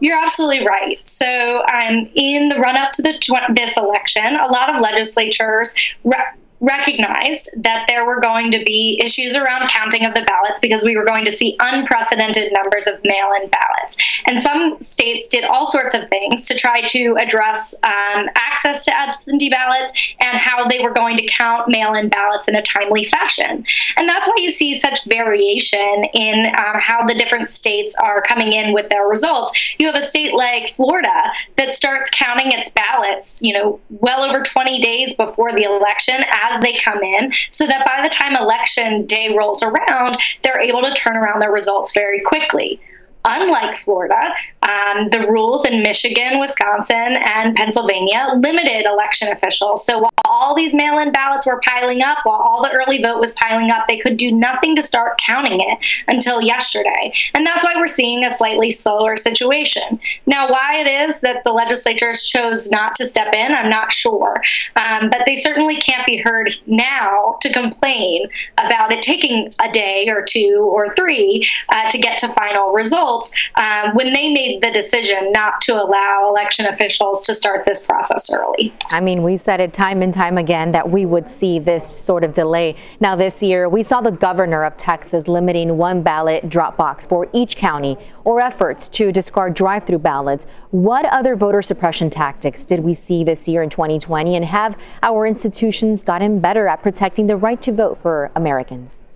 You're 0.00 0.18
absolutely 0.18 0.66
right. 0.66 0.98
So, 1.06 1.62
um, 1.70 2.08
in 2.14 2.48
the 2.48 2.56
run 2.56 2.78
up 2.78 2.92
to 2.92 3.02
the 3.02 3.20
this 3.54 3.76
election, 3.76 4.34
a 4.36 4.46
lot 4.46 4.74
of 4.74 4.80
legislatures 4.80 5.74
re- 6.04 6.14
recognized 6.60 7.50
that 7.56 7.86
there 7.88 8.04
were 8.04 8.20
going 8.20 8.50
to 8.50 8.62
be 8.64 9.00
issues 9.02 9.34
around 9.36 9.68
counting 9.68 10.04
of 10.04 10.14
the 10.14 10.22
ballots 10.22 10.60
because 10.60 10.84
we 10.84 10.96
were 10.96 11.04
going 11.04 11.24
to 11.24 11.32
see 11.32 11.56
unprecedented 11.60 12.52
numbers 12.52 12.86
of 12.86 13.02
mail 13.04 13.30
in 13.40 13.48
ballots. 13.48 13.96
And 14.26 14.42
some 14.42 14.80
states 14.80 15.28
did 15.28 15.44
all 15.44 15.70
sorts 15.70 15.94
of 15.94 16.04
things 16.06 16.46
to 16.48 16.54
try 16.54 16.82
to 16.82 17.16
address 17.18 17.74
um, 17.82 18.28
access 18.36 18.84
to 18.84 18.96
absentee 18.96 19.48
ballots 19.48 19.92
and 20.20 20.38
how 20.38 20.68
they 20.68 20.80
were 20.80 20.92
going 20.92 21.16
to 21.16 21.26
count 21.26 21.68
mail 21.68 21.94
in 21.94 22.08
ballots 22.08 22.46
in 22.46 22.54
a 22.54 22.62
timely 22.62 23.04
fashion. 23.04 23.64
And 23.96 24.08
that's 24.08 24.28
why 24.28 24.34
you 24.38 24.50
see 24.50 24.74
such 24.74 25.06
variation 25.06 26.04
in 26.14 26.46
um, 26.58 26.76
how 26.78 27.06
the 27.06 27.14
different 27.14 27.48
states 27.48 27.96
are 28.02 28.20
coming 28.22 28.52
in 28.52 28.74
with 28.74 28.88
their 28.90 29.06
results. 29.06 29.52
You 29.78 29.86
have 29.86 29.96
a 29.96 30.02
state 30.02 30.34
like 30.34 30.68
Florida 30.68 31.32
that 31.56 31.72
starts 31.72 32.10
counting 32.10 32.52
its 32.52 32.70
ballots, 32.70 33.40
you 33.42 33.54
know, 33.54 33.80
well 33.88 34.22
over 34.22 34.42
20 34.42 34.80
days 34.80 35.14
before 35.14 35.52
the 35.54 35.62
election 35.62 36.16
as 36.42 36.49
as 36.50 36.60
they 36.60 36.78
come 36.78 37.02
in 37.02 37.32
so 37.50 37.66
that 37.66 37.86
by 37.86 38.02
the 38.02 38.08
time 38.08 38.36
election 38.36 39.06
day 39.06 39.34
rolls 39.36 39.62
around, 39.62 40.16
they're 40.42 40.60
able 40.60 40.82
to 40.82 40.92
turn 40.94 41.16
around 41.16 41.40
their 41.40 41.52
results 41.52 41.92
very 41.92 42.20
quickly. 42.20 42.80
Unlike 43.24 43.78
Florida, 43.78 44.32
um, 44.70 45.08
the 45.08 45.26
rules 45.28 45.64
in 45.64 45.82
Michigan, 45.82 46.38
Wisconsin, 46.38 47.16
and 47.34 47.56
Pennsylvania 47.56 48.26
limited 48.36 48.86
election 48.86 49.28
officials. 49.28 49.84
So 49.84 49.98
while 49.98 50.10
all 50.24 50.54
these 50.54 50.72
mail 50.72 50.98
in 50.98 51.12
ballots 51.12 51.46
were 51.46 51.60
piling 51.64 52.02
up, 52.02 52.18
while 52.24 52.40
all 52.40 52.62
the 52.62 52.70
early 52.70 53.02
vote 53.02 53.20
was 53.20 53.32
piling 53.32 53.70
up, 53.70 53.86
they 53.88 53.98
could 53.98 54.16
do 54.16 54.30
nothing 54.30 54.76
to 54.76 54.82
start 54.82 55.18
counting 55.18 55.60
it 55.60 55.78
until 56.08 56.40
yesterday. 56.40 57.12
And 57.34 57.46
that's 57.46 57.64
why 57.64 57.72
we're 57.76 57.88
seeing 57.88 58.24
a 58.24 58.30
slightly 58.30 58.70
slower 58.70 59.16
situation. 59.16 60.00
Now, 60.26 60.48
why 60.48 60.76
it 60.76 60.86
is 60.86 61.20
that 61.22 61.42
the 61.44 61.52
legislatures 61.52 62.22
chose 62.22 62.70
not 62.70 62.94
to 62.96 63.04
step 63.04 63.34
in, 63.34 63.52
I'm 63.52 63.70
not 63.70 63.92
sure. 63.92 64.36
Um, 64.76 65.10
but 65.10 65.22
they 65.26 65.36
certainly 65.36 65.76
can't 65.76 66.06
be 66.06 66.18
heard 66.18 66.54
now 66.66 67.36
to 67.40 67.52
complain 67.52 68.28
about 68.58 68.92
it 68.92 69.02
taking 69.02 69.52
a 69.58 69.70
day 69.72 70.06
or 70.08 70.22
two 70.22 70.70
or 70.72 70.94
three 70.94 71.46
uh, 71.70 71.88
to 71.88 71.98
get 71.98 72.18
to 72.18 72.28
final 72.28 72.72
results 72.72 73.32
um, 73.56 73.94
when 73.94 74.12
they 74.12 74.32
made 74.32 74.59
the 74.60 74.70
decision 74.70 75.32
not 75.32 75.60
to 75.62 75.74
allow 75.74 76.28
election 76.28 76.66
officials 76.66 77.24
to 77.26 77.34
start 77.34 77.64
this 77.64 77.86
process 77.86 78.32
early. 78.32 78.74
I 78.90 79.00
mean, 79.00 79.22
we 79.22 79.36
said 79.36 79.60
it 79.60 79.72
time 79.72 80.02
and 80.02 80.12
time 80.12 80.36
again 80.36 80.72
that 80.72 80.90
we 80.90 81.06
would 81.06 81.28
see 81.28 81.58
this 81.58 81.86
sort 81.86 82.24
of 82.24 82.32
delay. 82.32 82.76
Now, 83.00 83.16
this 83.16 83.42
year, 83.42 83.68
we 83.68 83.82
saw 83.82 84.00
the 84.00 84.10
governor 84.10 84.64
of 84.64 84.76
Texas 84.76 85.28
limiting 85.28 85.76
one 85.78 86.02
ballot 86.02 86.48
drop 86.48 86.76
box 86.76 87.06
for 87.06 87.28
each 87.32 87.56
county 87.56 87.96
or 88.24 88.40
efforts 88.40 88.88
to 88.90 89.12
discard 89.12 89.54
drive 89.54 89.84
through 89.84 90.00
ballots. 90.00 90.46
What 90.70 91.06
other 91.06 91.36
voter 91.36 91.62
suppression 91.62 92.10
tactics 92.10 92.64
did 92.64 92.80
we 92.80 92.94
see 92.94 93.24
this 93.24 93.48
year 93.48 93.62
in 93.62 93.70
2020? 93.70 94.36
And 94.36 94.44
have 94.44 94.76
our 95.02 95.26
institutions 95.26 96.02
gotten 96.02 96.40
better 96.40 96.68
at 96.68 96.82
protecting 96.82 97.26
the 97.26 97.36
right 97.36 97.60
to 97.62 97.72
vote 97.72 97.98
for 97.98 98.30
Americans? 98.34 99.06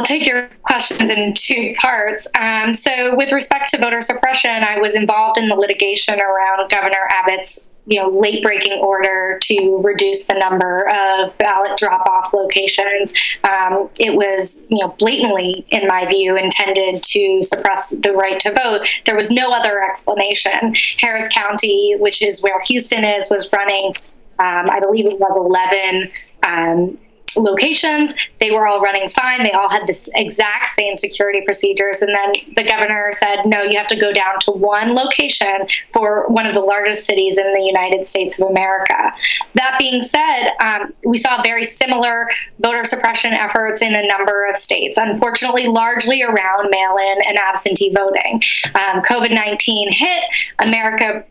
I'll 0.00 0.06
take 0.06 0.26
your 0.26 0.48
questions 0.62 1.10
in 1.10 1.34
two 1.34 1.74
parts. 1.76 2.26
Um, 2.40 2.72
so, 2.72 3.14
with 3.16 3.32
respect 3.32 3.68
to 3.72 3.78
voter 3.78 4.00
suppression, 4.00 4.50
I 4.50 4.78
was 4.78 4.96
involved 4.96 5.36
in 5.36 5.46
the 5.46 5.54
litigation 5.54 6.18
around 6.18 6.70
Governor 6.70 7.06
Abbott's 7.10 7.66
you 7.84 8.00
know 8.00 8.08
late 8.08 8.42
breaking 8.42 8.80
order 8.80 9.38
to 9.42 9.80
reduce 9.84 10.24
the 10.24 10.38
number 10.38 10.88
of 10.88 11.36
ballot 11.36 11.76
drop 11.76 12.08
off 12.08 12.32
locations. 12.32 13.12
Um, 13.44 13.90
it 13.98 14.14
was 14.14 14.64
you 14.70 14.78
know 14.78 14.94
blatantly 14.98 15.66
in 15.68 15.86
my 15.86 16.06
view 16.06 16.34
intended 16.34 17.02
to 17.02 17.42
suppress 17.42 17.90
the 17.90 18.12
right 18.12 18.40
to 18.40 18.54
vote. 18.54 18.88
There 19.04 19.16
was 19.16 19.30
no 19.30 19.52
other 19.52 19.84
explanation. 19.84 20.74
Harris 20.98 21.28
county 21.28 21.94
which 21.98 22.22
is 22.22 22.42
where 22.42 22.58
houston 22.60 23.04
is 23.04 23.28
was 23.30 23.50
running 23.52 23.92
um, 24.38 24.70
i 24.70 24.78
believe 24.80 25.06
it 25.06 25.18
was 25.18 25.36
11 25.36 26.10
um, 26.46 26.98
locations. 27.36 28.14
They 28.40 28.50
were 28.50 28.66
all 28.66 28.80
running 28.80 29.08
fine. 29.08 29.42
They 29.42 29.52
all 29.52 29.68
had 29.68 29.86
this 29.86 30.10
exact 30.14 30.70
same 30.70 30.96
security 30.96 31.42
procedures. 31.44 32.02
And 32.02 32.14
then 32.14 32.54
the 32.56 32.64
governor 32.64 33.10
said, 33.14 33.44
no, 33.46 33.62
you 33.62 33.76
have 33.76 33.86
to 33.88 33.98
go 33.98 34.12
down 34.12 34.38
to 34.40 34.52
one 34.52 34.94
location 34.94 35.66
for 35.92 36.26
one 36.28 36.46
of 36.46 36.54
the 36.54 36.60
largest 36.60 37.06
cities 37.06 37.38
in 37.38 37.52
the 37.52 37.62
United 37.62 38.06
States 38.06 38.38
of 38.38 38.48
America. 38.48 39.12
That 39.54 39.76
being 39.78 40.02
said, 40.02 40.52
um, 40.62 40.92
we 41.04 41.16
saw 41.16 41.42
very 41.42 41.64
similar 41.64 42.28
voter 42.60 42.84
suppression 42.84 43.32
efforts 43.32 43.82
in 43.82 43.94
a 43.94 44.06
number 44.06 44.48
of 44.48 44.56
states, 44.56 44.98
unfortunately, 44.98 45.66
largely 45.66 46.22
around 46.22 46.70
mail 46.70 46.96
in 46.96 47.18
and 47.26 47.38
absentee 47.38 47.94
voting. 47.94 48.42
Um, 48.74 49.02
COVID 49.02 49.34
19 49.34 49.92
hit, 49.92 50.24
America 50.58 51.24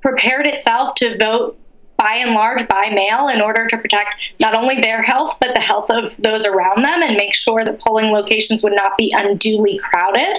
prepared 0.00 0.46
itself 0.46 0.94
to 0.96 1.16
vote 1.18 1.58
by 2.04 2.16
and 2.16 2.34
large 2.34 2.68
by 2.68 2.90
mail 2.90 3.28
in 3.28 3.40
order 3.40 3.66
to 3.66 3.78
protect 3.78 4.16
not 4.38 4.54
only 4.54 4.78
their 4.80 5.00
health, 5.00 5.36
but 5.40 5.54
the 5.54 5.60
health 5.60 5.88
of 5.88 6.14
those 6.18 6.44
around 6.44 6.84
them 6.84 7.02
and 7.02 7.16
make 7.16 7.34
sure 7.34 7.64
that 7.64 7.80
polling 7.80 8.12
locations 8.12 8.62
would 8.62 8.74
not 8.76 8.98
be 8.98 9.14
unduly 9.16 9.78
crowded. 9.78 10.38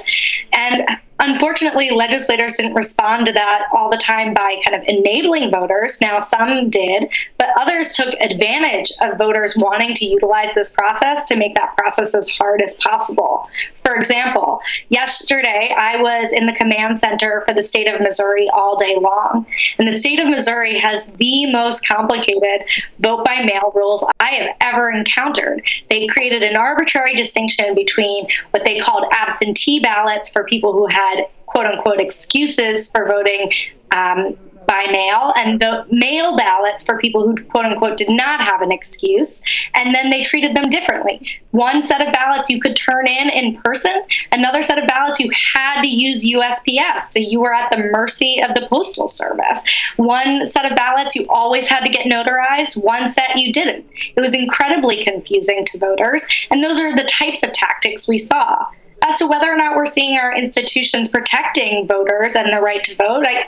And 0.53 0.85
Unfortunately, 1.19 1.91
legislators 1.91 2.55
didn't 2.55 2.73
respond 2.73 3.25
to 3.25 3.31
that 3.31 3.67
all 3.71 3.89
the 3.89 3.97
time 3.97 4.33
by 4.33 4.59
kind 4.65 4.75
of 4.75 4.85
enabling 4.87 5.49
voters. 5.49 6.01
Now, 6.01 6.19
some 6.19 6.69
did, 6.69 7.09
but 7.37 7.47
others 7.57 7.93
took 7.93 8.13
advantage 8.19 8.91
of 9.01 9.17
voters 9.17 9.55
wanting 9.55 9.93
to 9.93 10.05
utilize 10.05 10.53
this 10.53 10.71
process 10.71 11.23
to 11.25 11.37
make 11.37 11.55
that 11.55 11.73
process 11.77 12.13
as 12.15 12.29
hard 12.29 12.61
as 12.61 12.75
possible. 12.75 13.47
For 13.85 13.93
example, 13.93 14.59
yesterday 14.89 15.71
I 15.77 16.01
was 16.01 16.33
in 16.33 16.47
the 16.47 16.53
command 16.53 16.99
center 16.99 17.43
for 17.47 17.53
the 17.53 17.61
state 17.61 17.87
of 17.87 18.01
Missouri 18.01 18.49
all 18.51 18.75
day 18.75 18.95
long. 18.99 19.45
And 19.77 19.87
the 19.87 19.93
state 19.93 20.19
of 20.19 20.27
Missouri 20.27 20.79
has 20.79 21.05
the 21.05 21.51
most 21.51 21.87
complicated 21.87 22.65
vote 22.99 23.23
by 23.23 23.43
mail 23.43 23.71
rules 23.75 24.03
I 24.19 24.31
have 24.31 24.55
ever 24.61 24.89
encountered. 24.89 25.63
They 25.91 26.07
created 26.07 26.41
an 26.41 26.55
arbitrary 26.55 27.13
distinction 27.13 27.75
between 27.75 28.27
what 28.49 28.65
they 28.65 28.79
called 28.79 29.05
absentee 29.11 29.79
ballots 29.79 30.31
for 30.31 30.45
people 30.45 30.73
who 30.73 30.87
had 30.87 31.27
quote 31.45 31.67
unquote 31.67 31.99
excuses 31.99 32.89
for 32.89 33.07
voting 33.07 33.51
um, 33.95 34.35
by 34.75 34.91
mail 34.91 35.31
and 35.37 35.59
the 35.59 35.85
mail 35.89 36.35
ballots 36.35 36.83
for 36.83 36.97
people 36.97 37.23
who 37.23 37.35
quote 37.45 37.65
unquote 37.65 37.97
did 37.97 38.09
not 38.09 38.41
have 38.41 38.61
an 38.61 38.71
excuse 38.71 39.41
and 39.73 39.95
then 39.95 40.09
they 40.09 40.21
treated 40.21 40.55
them 40.55 40.69
differently. 40.69 41.25
One 41.51 41.81
set 41.81 42.05
of 42.05 42.13
ballots 42.13 42.49
you 42.49 42.59
could 42.59 42.75
turn 42.75 43.07
in 43.07 43.29
in 43.29 43.61
person 43.61 43.93
another 44.33 44.61
set 44.61 44.77
of 44.77 44.87
ballots 44.87 45.19
you 45.19 45.29
had 45.53 45.81
to 45.81 45.87
use 45.87 46.25
usps 46.25 47.01
so 47.01 47.19
you 47.19 47.39
were 47.39 47.53
at 47.53 47.71
the 47.71 47.77
mercy 47.77 48.41
of 48.41 48.53
the 48.55 48.67
postal 48.69 49.07
service. 49.07 49.63
One 49.95 50.45
set 50.45 50.69
of 50.69 50.75
ballots 50.75 51.15
you 51.15 51.25
always 51.29 51.67
had 51.69 51.85
to 51.85 51.89
get 51.89 52.07
notarized 52.07 52.75
one 52.75 53.07
set 53.07 53.37
you 53.37 53.53
didn't. 53.53 53.85
It 54.15 54.19
was 54.19 54.35
incredibly 54.35 55.03
confusing 55.03 55.63
to 55.65 55.77
voters 55.77 56.27
and 56.51 56.61
those 56.61 56.79
are 56.79 56.95
the 56.95 57.05
types 57.05 57.43
of 57.43 57.53
tactics 57.53 58.09
we 58.09 58.17
saw. 58.17 58.65
As 59.07 59.19
to 59.19 59.27
whether 59.27 59.51
or 59.51 59.55
not 59.55 59.77
we're 59.77 59.85
seeing 59.85 60.17
our 60.17 60.35
institutions 60.35 61.07
protecting 61.09 61.87
voters 61.87 62.35
and 62.35 62.51
the 62.51 62.59
right 62.59 62.83
to 62.83 62.95
vote 62.95 63.23
I, 63.27 63.47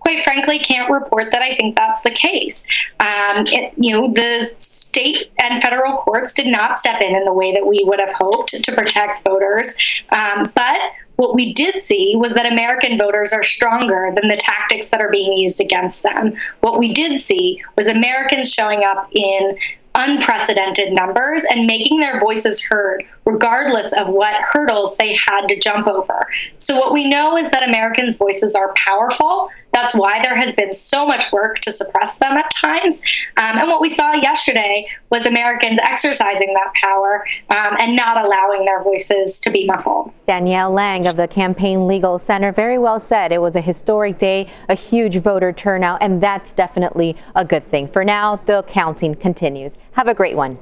quite 0.00 0.24
frankly 0.24 0.58
can't 0.58 0.90
report 0.90 1.30
that 1.32 1.42
I 1.42 1.54
think 1.56 1.76
that's 1.76 2.00
the 2.02 2.10
case. 2.10 2.66
Um, 3.00 3.46
it, 3.46 3.72
you 3.76 3.92
know, 3.92 4.12
the 4.12 4.50
state 4.58 5.30
and 5.38 5.62
federal 5.62 5.98
courts 5.98 6.32
did 6.32 6.46
not 6.46 6.78
step 6.78 7.00
in 7.00 7.14
in 7.14 7.24
the 7.24 7.32
way 7.32 7.52
that 7.52 7.66
we 7.66 7.84
would 7.84 8.00
have 8.00 8.12
hoped 8.12 8.62
to 8.62 8.72
protect 8.72 9.24
voters. 9.24 9.76
Um, 10.10 10.50
but 10.54 10.78
what 11.16 11.34
we 11.34 11.52
did 11.52 11.82
see 11.82 12.14
was 12.16 12.34
that 12.34 12.50
American 12.50 12.96
voters 12.96 13.32
are 13.32 13.42
stronger 13.42 14.12
than 14.14 14.28
the 14.28 14.36
tactics 14.36 14.90
that 14.90 15.00
are 15.00 15.10
being 15.10 15.36
used 15.36 15.60
against 15.60 16.02
them. 16.02 16.34
What 16.60 16.78
we 16.78 16.92
did 16.92 17.18
see 17.18 17.62
was 17.76 17.88
Americans 17.88 18.52
showing 18.52 18.84
up 18.84 19.08
in 19.12 19.58
unprecedented 19.98 20.92
numbers 20.92 21.44
and 21.50 21.66
making 21.66 21.98
their 21.98 22.20
voices 22.20 22.62
heard, 22.62 23.02
regardless 23.26 23.92
of 23.92 24.08
what 24.08 24.34
hurdles 24.42 24.96
they 24.96 25.14
had 25.14 25.46
to 25.48 25.58
jump 25.58 25.86
over. 25.88 26.26
So, 26.58 26.78
what 26.78 26.92
we 26.92 27.08
know 27.08 27.36
is 27.36 27.50
that 27.50 27.68
Americans' 27.68 28.16
voices 28.16 28.54
are 28.54 28.72
powerful. 28.76 29.50
That's 29.72 29.94
why 29.94 30.20
there 30.22 30.34
has 30.34 30.54
been 30.54 30.72
so 30.72 31.06
much 31.06 31.30
work 31.30 31.58
to 31.60 31.70
suppress 31.70 32.16
them 32.18 32.36
at 32.36 32.50
times. 32.50 33.00
Um, 33.36 33.58
and 33.58 33.68
what 33.68 33.80
we 33.80 33.90
saw 33.90 34.14
yesterday 34.14 34.86
was 35.10 35.26
Americans 35.26 35.78
exercising 35.82 36.54
that 36.54 36.72
power 36.74 37.24
um, 37.50 37.76
and 37.78 37.94
not 37.94 38.24
allowing 38.24 38.64
their 38.64 38.82
voices 38.82 39.38
to 39.40 39.50
be 39.50 39.66
muffled. 39.66 40.12
Danielle 40.26 40.70
Lang 40.70 41.06
of 41.06 41.16
the 41.16 41.28
Campaign 41.28 41.86
Legal 41.86 42.18
Center 42.18 42.50
very 42.50 42.78
well 42.78 42.98
said 42.98 43.30
it 43.30 43.40
was 43.40 43.56
a 43.56 43.60
historic 43.60 44.18
day, 44.18 44.48
a 44.68 44.74
huge 44.74 45.16
voter 45.18 45.52
turnout, 45.52 46.02
and 46.02 46.20
that's 46.20 46.52
definitely 46.52 47.16
a 47.34 47.44
good 47.44 47.64
thing. 47.64 47.86
For 47.88 48.04
now, 48.04 48.36
the 48.46 48.64
counting 48.64 49.14
continues. 49.14 49.78
Have 49.92 50.08
a 50.08 50.14
great 50.14 50.36
one. 50.36 50.58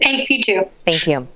Thanks, 0.00 0.30
you 0.30 0.40
too. 0.40 0.68
Thank 0.84 1.06
you. 1.06 1.26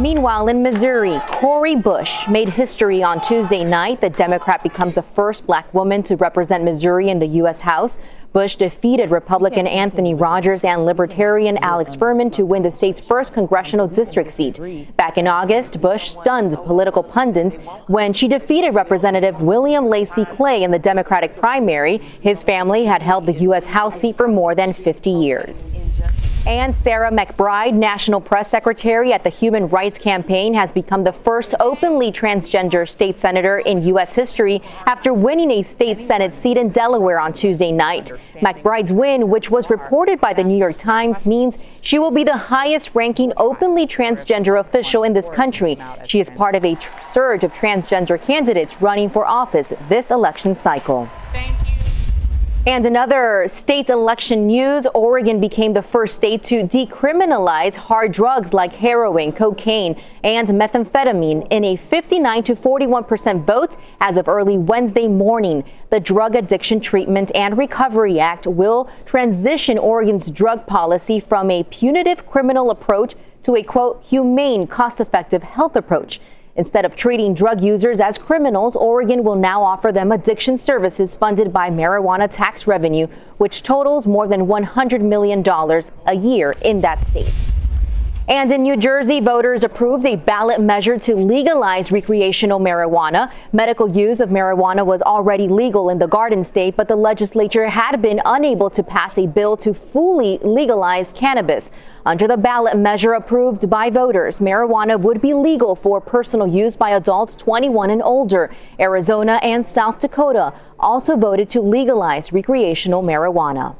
Meanwhile, 0.00 0.46
in 0.46 0.62
Missouri, 0.62 1.20
Cori 1.26 1.74
Bush 1.74 2.28
made 2.28 2.50
history 2.50 3.02
on 3.02 3.20
Tuesday 3.20 3.64
night. 3.64 4.00
The 4.00 4.08
Democrat 4.08 4.62
becomes 4.62 4.94
the 4.94 5.02
first 5.02 5.44
black 5.44 5.74
woman 5.74 6.04
to 6.04 6.14
represent 6.14 6.62
Missouri 6.62 7.08
in 7.08 7.18
the 7.18 7.26
U.S. 7.42 7.62
House. 7.62 7.98
Bush 8.32 8.54
defeated 8.54 9.10
Republican 9.10 9.66
Anthony 9.66 10.14
Rogers 10.14 10.62
and 10.62 10.86
Libertarian 10.86 11.58
Alex 11.58 11.96
Furman 11.96 12.30
to 12.30 12.46
win 12.46 12.62
the 12.62 12.70
state's 12.70 13.00
first 13.00 13.34
congressional 13.34 13.88
district 13.88 14.30
seat. 14.30 14.60
Back 14.96 15.18
in 15.18 15.26
August, 15.26 15.80
Bush 15.80 16.10
stunned 16.10 16.54
political 16.58 17.02
pundits 17.02 17.56
when 17.88 18.12
she 18.12 18.28
defeated 18.28 18.74
Representative 18.74 19.42
William 19.42 19.86
Lacy 19.86 20.24
Clay 20.24 20.62
in 20.62 20.70
the 20.70 20.78
Democratic 20.78 21.34
primary. 21.34 21.98
His 21.98 22.44
family 22.44 22.84
had 22.84 23.02
held 23.02 23.26
the 23.26 23.32
U.S. 23.32 23.66
House 23.66 24.00
seat 24.00 24.16
for 24.16 24.28
more 24.28 24.54
than 24.54 24.72
50 24.72 25.10
years. 25.10 25.80
And 26.48 26.74
Sarah 26.74 27.10
McBride, 27.10 27.74
National 27.74 28.22
Press 28.22 28.48
Secretary 28.48 29.12
at 29.12 29.22
the 29.22 29.28
Human 29.28 29.68
Rights 29.68 29.98
Campaign, 29.98 30.54
has 30.54 30.72
become 30.72 31.04
the 31.04 31.12
first 31.12 31.54
openly 31.60 32.10
transgender 32.10 32.88
state 32.88 33.18
senator 33.18 33.58
in 33.58 33.82
U.S. 33.82 34.14
history 34.14 34.62
after 34.86 35.12
winning 35.12 35.50
a 35.50 35.62
state 35.62 36.00
Senate 36.00 36.34
seat 36.34 36.56
in 36.56 36.70
Delaware 36.70 37.20
on 37.20 37.34
Tuesday 37.34 37.70
night. 37.70 38.12
McBride's 38.36 38.90
win, 38.90 39.28
which 39.28 39.50
was 39.50 39.68
reported 39.68 40.22
by 40.22 40.32
the 40.32 40.42
New 40.42 40.56
York 40.56 40.78
Times, 40.78 41.26
means 41.26 41.58
she 41.82 41.98
will 41.98 42.10
be 42.10 42.24
the 42.24 42.38
highest 42.38 42.94
ranking 42.94 43.30
openly 43.36 43.86
transgender 43.86 44.58
official 44.58 45.02
in 45.02 45.12
this 45.12 45.28
country. 45.28 45.76
She 46.06 46.18
is 46.18 46.30
part 46.30 46.54
of 46.54 46.64
a 46.64 46.78
surge 47.02 47.44
of 47.44 47.52
transgender 47.52 48.18
candidates 48.18 48.80
running 48.80 49.10
for 49.10 49.26
office 49.26 49.74
this 49.90 50.10
election 50.10 50.54
cycle. 50.54 51.10
And 52.68 52.84
another 52.84 53.46
state 53.48 53.88
election 53.88 54.46
news 54.46 54.86
Oregon 54.92 55.40
became 55.40 55.72
the 55.72 55.80
first 55.80 56.16
state 56.16 56.42
to 56.42 56.64
decriminalize 56.64 57.76
hard 57.76 58.12
drugs 58.12 58.52
like 58.52 58.74
heroin, 58.74 59.32
cocaine, 59.32 59.98
and 60.22 60.46
methamphetamine 60.48 61.46
in 61.48 61.64
a 61.64 61.76
59 61.76 62.42
to 62.42 62.54
41 62.54 63.04
percent 63.04 63.46
vote 63.46 63.78
as 64.02 64.18
of 64.18 64.28
early 64.28 64.58
Wednesday 64.58 65.08
morning. 65.08 65.64
The 65.88 65.98
Drug 65.98 66.36
Addiction 66.36 66.78
Treatment 66.78 67.32
and 67.34 67.56
Recovery 67.56 68.20
Act 68.20 68.46
will 68.46 68.90
transition 69.06 69.78
Oregon's 69.78 70.30
drug 70.30 70.66
policy 70.66 71.20
from 71.20 71.50
a 71.50 71.62
punitive 71.62 72.26
criminal 72.26 72.70
approach 72.70 73.14
to 73.44 73.56
a 73.56 73.62
quote, 73.62 74.04
humane, 74.04 74.66
cost 74.66 75.00
effective 75.00 75.42
health 75.42 75.74
approach. 75.74 76.20
Instead 76.58 76.84
of 76.84 76.96
treating 76.96 77.34
drug 77.34 77.60
users 77.60 78.00
as 78.00 78.18
criminals, 78.18 78.74
Oregon 78.74 79.22
will 79.22 79.36
now 79.36 79.62
offer 79.62 79.92
them 79.92 80.10
addiction 80.10 80.58
services 80.58 81.14
funded 81.14 81.52
by 81.52 81.70
marijuana 81.70 82.28
tax 82.28 82.66
revenue, 82.66 83.06
which 83.36 83.62
totals 83.62 84.08
more 84.08 84.26
than 84.26 84.40
$100 84.46 85.00
million 85.00 85.44
a 86.06 86.14
year 86.14 86.54
in 86.62 86.80
that 86.80 87.04
state. 87.04 87.32
And 88.28 88.52
in 88.52 88.62
New 88.62 88.76
Jersey, 88.76 89.20
voters 89.20 89.64
approved 89.64 90.04
a 90.04 90.14
ballot 90.14 90.60
measure 90.60 90.98
to 90.98 91.16
legalize 91.16 91.90
recreational 91.90 92.60
marijuana. 92.60 93.32
Medical 93.54 93.90
use 93.90 94.20
of 94.20 94.28
marijuana 94.28 94.84
was 94.84 95.00
already 95.00 95.48
legal 95.48 95.88
in 95.88 95.98
the 95.98 96.06
Garden 96.06 96.44
State, 96.44 96.76
but 96.76 96.88
the 96.88 96.94
legislature 96.94 97.70
had 97.70 98.02
been 98.02 98.20
unable 98.26 98.68
to 98.68 98.82
pass 98.82 99.16
a 99.16 99.26
bill 99.26 99.56
to 99.56 99.72
fully 99.72 100.36
legalize 100.42 101.10
cannabis. 101.14 101.70
Under 102.04 102.28
the 102.28 102.36
ballot 102.36 102.76
measure 102.76 103.14
approved 103.14 103.70
by 103.70 103.88
voters, 103.88 104.40
marijuana 104.40 105.00
would 105.00 105.22
be 105.22 105.32
legal 105.32 105.74
for 105.74 105.98
personal 105.98 106.46
use 106.46 106.76
by 106.76 106.90
adults 106.90 107.34
21 107.34 107.88
and 107.88 108.02
older. 108.02 108.50
Arizona 108.78 109.40
and 109.42 109.66
South 109.66 110.00
Dakota 110.00 110.52
also 110.78 111.16
voted 111.16 111.48
to 111.48 111.62
legalize 111.62 112.30
recreational 112.30 113.02
marijuana. 113.02 113.74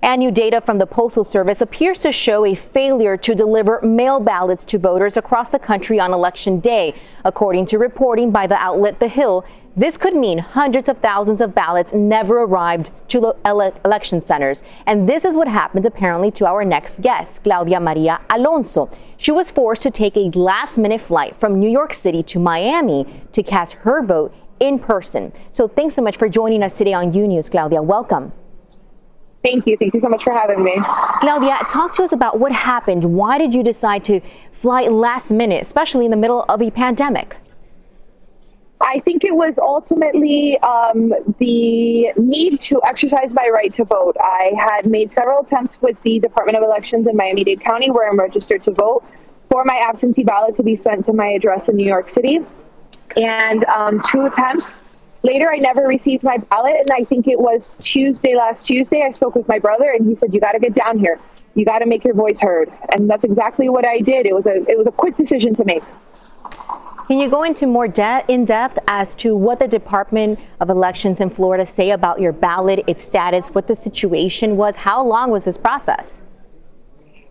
And 0.00 0.20
new 0.20 0.30
data 0.30 0.60
from 0.60 0.78
the 0.78 0.86
Postal 0.86 1.24
Service 1.24 1.60
appears 1.60 1.98
to 2.00 2.12
show 2.12 2.44
a 2.44 2.54
failure 2.54 3.16
to 3.16 3.34
deliver 3.34 3.80
mail 3.82 4.20
ballots 4.20 4.64
to 4.66 4.78
voters 4.78 5.16
across 5.16 5.50
the 5.50 5.58
country 5.58 5.98
on 5.98 6.12
election 6.12 6.60
day. 6.60 6.94
According 7.24 7.66
to 7.66 7.78
reporting 7.78 8.30
by 8.30 8.46
the 8.46 8.54
outlet 8.56 9.00
The 9.00 9.08
Hill, 9.08 9.44
this 9.76 9.96
could 9.96 10.14
mean 10.14 10.38
hundreds 10.38 10.88
of 10.88 10.98
thousands 10.98 11.40
of 11.40 11.54
ballots 11.54 11.92
never 11.92 12.42
arrived 12.42 12.90
to 13.08 13.34
ele 13.44 13.72
election 13.84 14.20
centers. 14.20 14.62
And 14.86 15.08
this 15.08 15.24
is 15.24 15.36
what 15.36 15.48
happened 15.48 15.86
apparently 15.86 16.30
to 16.32 16.46
our 16.46 16.64
next 16.64 17.00
guest, 17.02 17.44
Claudia 17.44 17.80
Maria 17.80 18.20
Alonso. 18.30 18.90
She 19.16 19.32
was 19.32 19.50
forced 19.50 19.82
to 19.82 19.90
take 19.90 20.16
a 20.16 20.30
last 20.30 20.78
minute 20.78 21.00
flight 21.00 21.34
from 21.34 21.58
New 21.58 21.70
York 21.70 21.92
City 21.92 22.22
to 22.24 22.38
Miami 22.38 23.06
to 23.32 23.42
cast 23.42 23.74
her 23.84 24.02
vote 24.02 24.34
in 24.60 24.78
person. 24.78 25.32
So 25.50 25.66
thanks 25.68 25.94
so 25.94 26.02
much 26.02 26.16
for 26.16 26.28
joining 26.28 26.62
us 26.62 26.78
today 26.78 26.92
on 26.92 27.12
U 27.12 27.26
News, 27.26 27.48
Claudia. 27.48 27.82
Welcome. 27.82 28.32
Thank 29.42 29.66
you. 29.66 29.76
Thank 29.76 29.94
you 29.94 30.00
so 30.00 30.08
much 30.08 30.24
for 30.24 30.32
having 30.32 30.64
me. 30.64 30.74
Claudia, 31.20 31.58
talk 31.70 31.94
to 31.96 32.02
us 32.02 32.12
about 32.12 32.40
what 32.40 32.52
happened. 32.52 33.04
Why 33.04 33.38
did 33.38 33.54
you 33.54 33.62
decide 33.62 34.04
to 34.04 34.20
fly 34.50 34.82
last 34.82 35.30
minute, 35.30 35.62
especially 35.62 36.04
in 36.04 36.10
the 36.10 36.16
middle 36.16 36.44
of 36.48 36.60
a 36.60 36.70
pandemic? 36.70 37.36
I 38.80 39.00
think 39.00 39.24
it 39.24 39.34
was 39.34 39.58
ultimately 39.58 40.58
um, 40.60 41.12
the 41.38 42.12
need 42.16 42.60
to 42.60 42.80
exercise 42.84 43.34
my 43.34 43.50
right 43.52 43.72
to 43.74 43.84
vote. 43.84 44.16
I 44.20 44.52
had 44.56 44.86
made 44.86 45.10
several 45.10 45.42
attempts 45.42 45.82
with 45.82 46.00
the 46.02 46.20
Department 46.20 46.56
of 46.56 46.62
Elections 46.62 47.08
in 47.08 47.16
Miami 47.16 47.44
Dade 47.44 47.60
County, 47.60 47.90
where 47.90 48.08
I'm 48.08 48.18
registered 48.18 48.62
to 48.64 48.70
vote, 48.70 49.04
for 49.50 49.64
my 49.64 49.76
absentee 49.76 50.24
ballot 50.24 50.54
to 50.56 50.62
be 50.62 50.76
sent 50.76 51.04
to 51.06 51.12
my 51.12 51.26
address 51.28 51.68
in 51.68 51.76
New 51.76 51.86
York 51.86 52.08
City. 52.08 52.40
And 53.16 53.64
um, 53.64 54.00
two 54.00 54.26
attempts 54.26 54.80
Later, 55.22 55.50
I 55.50 55.56
never 55.56 55.82
received 55.82 56.22
my 56.22 56.36
ballot, 56.36 56.76
and 56.78 56.90
I 56.92 57.04
think 57.04 57.26
it 57.26 57.38
was 57.38 57.74
Tuesday, 57.82 58.36
last 58.36 58.66
Tuesday, 58.66 59.02
I 59.02 59.10
spoke 59.10 59.34
with 59.34 59.48
my 59.48 59.58
brother, 59.58 59.90
and 59.90 60.06
he 60.06 60.14
said, 60.14 60.32
"You 60.32 60.40
got 60.40 60.52
to 60.52 60.60
get 60.60 60.74
down 60.74 60.98
here. 60.98 61.18
You 61.54 61.64
got 61.64 61.80
to 61.80 61.86
make 61.86 62.04
your 62.04 62.14
voice 62.14 62.40
heard." 62.40 62.72
And 62.94 63.10
that's 63.10 63.24
exactly 63.24 63.68
what 63.68 63.86
I 63.86 64.00
did. 64.00 64.26
It 64.26 64.34
was 64.34 64.46
a 64.46 64.62
it 64.68 64.78
was 64.78 64.86
a 64.86 64.92
quick 64.92 65.16
decision 65.16 65.54
to 65.54 65.64
make. 65.64 65.82
Can 67.08 67.18
you 67.18 67.30
go 67.30 67.42
into 67.42 67.66
more 67.66 67.88
de- 67.88 68.24
in 68.28 68.44
depth 68.44 68.78
as 68.86 69.14
to 69.16 69.34
what 69.34 69.58
the 69.58 69.66
Department 69.66 70.38
of 70.60 70.68
Elections 70.68 71.22
in 71.22 71.30
Florida 71.30 71.64
say 71.64 71.90
about 71.90 72.20
your 72.20 72.32
ballot, 72.32 72.84
its 72.86 73.02
status, 73.02 73.48
what 73.48 73.66
the 73.66 73.74
situation 73.74 74.58
was? 74.58 74.76
How 74.76 75.02
long 75.02 75.30
was 75.30 75.46
this 75.46 75.56
process? 75.56 76.20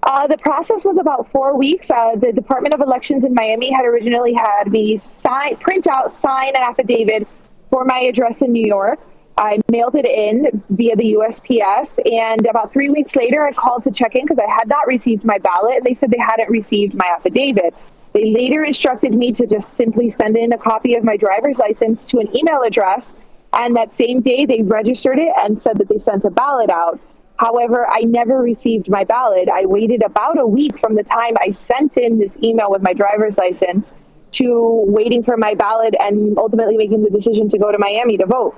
Uh, 0.02 0.26
the 0.26 0.38
process 0.38 0.84
was 0.84 0.98
about 0.98 1.32
four 1.32 1.56
weeks. 1.56 1.92
Uh, 1.92 2.16
the 2.16 2.34
Department 2.34 2.74
of 2.74 2.82
Elections 2.82 3.24
in 3.24 3.36
Miami 3.36 3.72
had 3.72 3.86
originally 3.86 4.34
had 4.34 4.72
me 4.72 4.98
sign, 4.98 5.56
print 5.58 5.86
out, 5.86 6.12
sign 6.12 6.50
an 6.50 6.64
affidavit 6.64 7.28
for 7.70 7.84
my 7.84 8.00
address 8.00 8.42
in 8.42 8.52
New 8.52 8.66
York. 8.66 9.00
I 9.38 9.60
mailed 9.70 9.96
it 9.96 10.06
in 10.06 10.64
via 10.72 10.96
the 10.96 11.14
USPS, 11.14 12.00
and 12.12 12.46
about 12.48 12.74
three 12.74 12.90
weeks 12.90 13.16
later, 13.16 13.46
I 13.46 13.52
called 13.52 13.84
to 13.84 13.92
check 13.92 14.16
in 14.16 14.24
because 14.24 14.40
I 14.40 14.50
had 14.52 14.68
not 14.68 14.88
received 14.88 15.24
my 15.24 15.38
ballot, 15.38 15.78
and 15.78 15.86
they 15.86 15.94
said 15.94 16.10
they 16.10 16.18
hadn't 16.18 16.50
received 16.50 16.96
my 16.96 17.06
affidavit. 17.06 17.76
They 18.14 18.32
later 18.32 18.64
instructed 18.64 19.14
me 19.14 19.32
to 19.34 19.46
just 19.46 19.74
simply 19.74 20.10
send 20.10 20.38
in 20.38 20.54
a 20.54 20.58
copy 20.58 20.96
of 20.96 21.04
my 21.04 21.18
driver's 21.18 21.60
license 21.60 22.04
to 22.06 22.18
an 22.18 22.36
email 22.36 22.64
address, 22.64 23.16
and 23.54 23.76
that 23.76 23.96
same 23.96 24.22
day 24.22 24.48
they 24.48 24.64
registered 24.64 25.20
it 25.20 25.32
and 25.44 25.62
said 25.62 25.78
that 25.78 25.88
they 25.88 26.00
sent 26.00 26.26
a 26.26 26.32
ballot 26.32 26.72
out. 26.72 27.00
However, 27.38 27.88
I 27.88 28.02
never 28.02 28.42
received 28.42 28.90
my 28.90 29.04
ballot. 29.04 29.50
I 29.50 29.68
waited 29.68 30.02
about 30.02 30.40
a 30.40 30.48
week 30.48 30.80
from 30.80 30.96
the 30.96 31.04
time 31.04 31.36
I 31.40 31.52
sent 31.52 31.98
in 31.98 32.18
this 32.18 32.40
email 32.42 32.72
with 32.72 32.82
my 32.82 32.94
driver's 32.94 33.38
license 33.38 33.92
to 34.38 34.84
waiting 34.88 35.24
for 35.24 35.38
my 35.38 35.54
ballot 35.54 35.96
and 36.00 36.38
ultimately 36.38 36.78
making 36.78 37.04
the 37.04 37.10
decision 37.10 37.50
to 37.50 37.58
go 37.58 37.72
to 37.72 37.78
Miami 37.78 38.18
to 38.18 38.26
vote. 38.26 38.56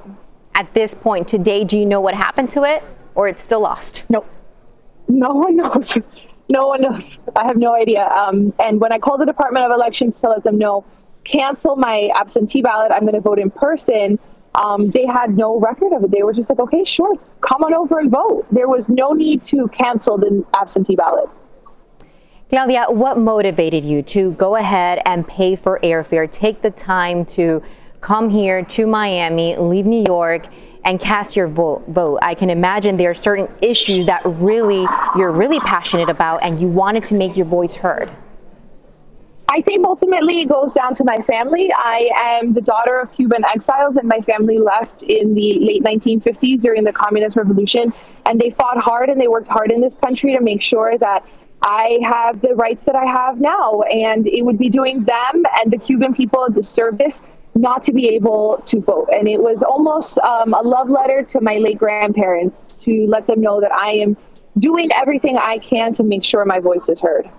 At 0.55 0.73
this 0.73 0.93
point 0.93 1.27
today, 1.27 1.63
do 1.63 1.77
you 1.77 1.85
know 1.85 2.01
what 2.01 2.13
happened 2.13 2.49
to 2.51 2.63
it 2.63 2.83
or 3.15 3.27
it's 3.27 3.43
still 3.43 3.61
lost? 3.61 4.03
No, 4.09 4.25
no 5.07 5.31
one 5.31 5.55
knows. 5.55 5.97
No 6.51 6.69
one 6.69 6.81
knows. 6.81 7.19
I 7.35 7.45
have 7.45 7.57
no 7.57 7.75
idea. 7.75 8.07
Um, 8.07 8.51
and 8.59 8.81
when 8.81 8.91
I 8.91 8.97
called 8.97 9.21
the 9.21 9.25
Department 9.27 9.67
of 9.67 9.71
Elections 9.71 10.19
to 10.21 10.29
let 10.29 10.43
them 10.43 10.57
know, 10.57 10.83
cancel 11.23 11.75
my 11.75 12.09
absentee 12.15 12.63
ballot, 12.63 12.91
I'm 12.91 13.01
going 13.01 13.13
to 13.13 13.21
vote 13.21 13.37
in 13.37 13.51
person, 13.51 14.17
um, 14.55 14.89
they 14.89 15.05
had 15.05 15.37
no 15.37 15.59
record 15.59 15.93
of 15.93 16.03
it. 16.03 16.11
They 16.11 16.23
were 16.23 16.33
just 16.33 16.49
like, 16.49 16.59
okay, 16.59 16.83
sure, 16.83 17.13
come 17.41 17.63
on 17.63 17.73
over 17.73 17.99
and 17.99 18.09
vote. 18.09 18.47
There 18.51 18.67
was 18.67 18.89
no 18.89 19.11
need 19.11 19.43
to 19.45 19.67
cancel 19.67 20.17
the 20.17 20.43
absentee 20.59 20.95
ballot. 20.95 21.29
Claudia, 22.49 22.87
what 22.89 23.19
motivated 23.19 23.85
you 23.85 24.01
to 24.01 24.31
go 24.31 24.55
ahead 24.55 24.99
and 25.05 25.27
pay 25.27 25.55
for 25.55 25.79
airfare, 25.83 26.29
take 26.31 26.63
the 26.63 26.71
time 26.71 27.23
to 27.23 27.61
come 28.01 28.31
here 28.31 28.63
to 28.63 28.87
Miami, 28.87 29.55
leave 29.55 29.85
New 29.85 30.03
York, 30.03 30.47
and 30.83 30.99
cast 30.99 31.35
your 31.35 31.47
vote, 31.47 31.85
vote? 31.87 32.17
I 32.23 32.33
can 32.33 32.49
imagine 32.49 32.97
there 32.97 33.11
are 33.11 33.13
certain 33.13 33.47
issues 33.61 34.07
that 34.07 34.23
really 34.25 34.87
you're 35.15 35.31
really 35.31 35.59
passionate 35.59 36.09
about 36.09 36.41
and 36.41 36.59
you 36.59 36.67
wanted 36.67 37.03
to 37.05 37.13
make 37.13 37.37
your 37.37 37.45
voice 37.45 37.75
heard. 37.75 38.09
I 39.47 39.61
think 39.61 39.85
ultimately 39.85 40.41
it 40.41 40.49
goes 40.49 40.73
down 40.73 40.95
to 40.95 41.03
my 41.03 41.21
family. 41.21 41.71
I 41.71 42.09
am 42.15 42.53
the 42.53 42.61
daughter 42.61 42.99
of 42.99 43.11
Cuban 43.13 43.45
exiles, 43.45 43.95
and 43.95 44.07
my 44.07 44.21
family 44.21 44.57
left 44.57 45.03
in 45.03 45.35
the 45.35 45.59
late 45.59 45.83
1950s 45.83 46.61
during 46.61 46.83
the 46.83 46.93
Communist 46.93 47.35
Revolution. 47.35 47.93
And 48.25 48.39
they 48.39 48.49
fought 48.51 48.77
hard 48.77 49.09
and 49.09 49.21
they 49.21 49.27
worked 49.27 49.47
hard 49.47 49.71
in 49.71 49.81
this 49.81 49.95
country 49.95 50.35
to 50.35 50.41
make 50.41 50.63
sure 50.63 50.97
that 50.97 51.25
I 51.61 51.99
have 52.03 52.41
the 52.41 52.55
rights 52.55 52.85
that 52.85 52.95
I 52.95 53.05
have 53.05 53.39
now. 53.39 53.81
And 53.81 54.27
it 54.27 54.43
would 54.43 54.57
be 54.57 54.69
doing 54.69 55.03
them 55.03 55.43
and 55.59 55.71
the 55.71 55.77
Cuban 55.77 56.13
people 56.13 56.45
a 56.45 56.51
disservice 56.51 57.21
not 57.55 57.83
to 57.83 57.93
be 57.93 58.07
able 58.09 58.61
to 58.65 58.79
vote. 58.79 59.09
And 59.13 59.27
it 59.27 59.41
was 59.41 59.63
almost 59.63 60.17
um, 60.19 60.53
a 60.53 60.61
love 60.61 60.89
letter 60.89 61.23
to 61.23 61.41
my 61.41 61.57
late 61.57 61.77
grandparents 61.77 62.83
to 62.83 63.05
let 63.07 63.27
them 63.27 63.41
know 63.41 63.59
that 63.59 63.71
I 63.71 63.91
am 63.91 64.17
doing 64.57 64.89
everything 64.95 65.37
I 65.37 65.57
can 65.59 65.93
to 65.93 66.03
make 66.03 66.23
sure 66.23 66.45
my 66.45 66.59
voice 66.59 66.89
is 66.89 66.99
heard. 66.99 67.29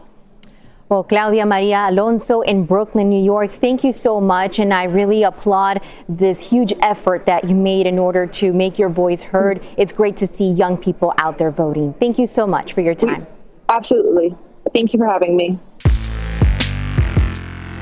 Well, 0.89 1.05
Claudia 1.05 1.47
Maria 1.47 1.87
Alonso 1.89 2.41
in 2.41 2.65
Brooklyn, 2.65 3.11
New 3.11 3.23
York, 3.23 3.53
thank 3.53 3.85
you 3.85 3.93
so 3.93 4.21
much. 4.21 4.59
And 4.59 4.75
I 4.75 4.85
really 4.85 5.23
applaud 5.23 5.83
this 6.09 6.51
huge 6.51 6.73
effort 6.81 7.27
that 7.27 7.45
you 7.45 7.55
made 7.55 7.87
in 7.87 7.97
order 7.97 8.27
to 8.27 8.53
make 8.53 8.77
your 8.77 8.89
voice 8.89 9.23
heard. 9.23 9.63
It's 9.77 9.93
great 9.93 10.17
to 10.17 10.27
see 10.27 10.51
young 10.51 10.77
people 10.77 11.15
out 11.17 11.39
there 11.39 11.53
voting. 11.53 11.95
Thank 11.95 12.19
you 12.19 12.27
so 12.27 12.45
much 12.45 12.73
for 12.73 12.81
your 12.81 12.97
time. 12.97 13.29
Absolutely. 13.71 14.37
Thank 14.75 14.93
you 14.93 14.99
for 14.99 15.07
having 15.07 15.37
me. 15.37 15.59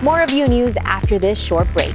More 0.03 0.21
of 0.21 0.31
U 0.31 0.47
News 0.47 0.77
after 0.85 1.19
this 1.19 1.43
short 1.43 1.67
break. 1.73 1.95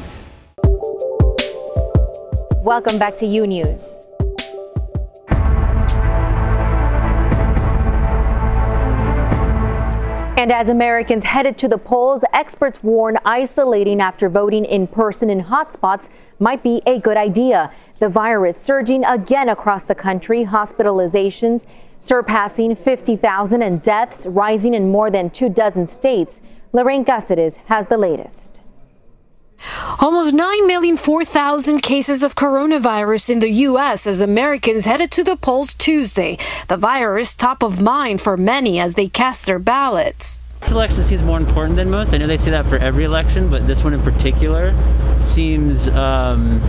Welcome 2.63 2.99
back 2.99 3.15
to 3.15 3.25
U 3.25 3.47
News. 3.47 3.97
And 10.37 10.51
as 10.51 10.69
Americans 10.69 11.23
headed 11.23 11.57
to 11.57 11.67
the 11.67 11.79
polls, 11.79 12.23
experts 12.31 12.83
warn 12.83 13.17
isolating 13.25 13.99
after 13.99 14.29
voting 14.29 14.63
in 14.65 14.85
person 14.85 15.31
in 15.31 15.45
hotspots 15.45 16.11
might 16.37 16.61
be 16.61 16.83
a 16.85 16.99
good 16.99 17.17
idea. 17.17 17.73
The 17.97 18.09
virus 18.09 18.61
surging 18.61 19.03
again 19.05 19.49
across 19.49 19.85
the 19.85 19.95
country, 19.95 20.45
hospitalizations 20.45 21.65
surpassing 21.97 22.75
50,000 22.75 23.63
and 23.63 23.81
deaths 23.81 24.27
rising 24.27 24.75
in 24.75 24.91
more 24.91 25.09
than 25.09 25.31
two 25.31 25.49
dozen 25.49 25.87
states. 25.87 26.43
Lorraine 26.73 27.05
Cáceres 27.05 27.57
has 27.65 27.87
the 27.87 27.97
latest. 27.97 28.63
Almost 30.03 30.33
9,004,000 30.33 31.79
cases 31.79 32.23
of 32.23 32.33
coronavirus 32.33 33.29
in 33.29 33.39
the 33.39 33.51
U.S. 33.69 34.07
as 34.07 34.19
Americans 34.19 34.85
headed 34.85 35.11
to 35.11 35.23
the 35.23 35.35
polls 35.35 35.75
Tuesday. 35.75 36.39
The 36.69 36.75
virus 36.75 37.35
top 37.35 37.61
of 37.61 37.79
mind 37.79 38.19
for 38.19 38.35
many 38.35 38.79
as 38.79 38.95
they 38.95 39.07
cast 39.07 39.45
their 39.45 39.59
ballots. 39.59 40.41
This 40.61 40.71
election 40.71 41.03
seems 41.03 41.21
more 41.21 41.37
important 41.37 41.75
than 41.75 41.91
most. 41.91 42.15
I 42.15 42.17
know 42.17 42.25
they 42.25 42.39
say 42.39 42.49
that 42.49 42.65
for 42.65 42.77
every 42.77 43.03
election, 43.03 43.47
but 43.47 43.67
this 43.67 43.83
one 43.83 43.93
in 43.93 44.01
particular 44.01 44.73
seems 45.19 45.87
um, 45.89 46.59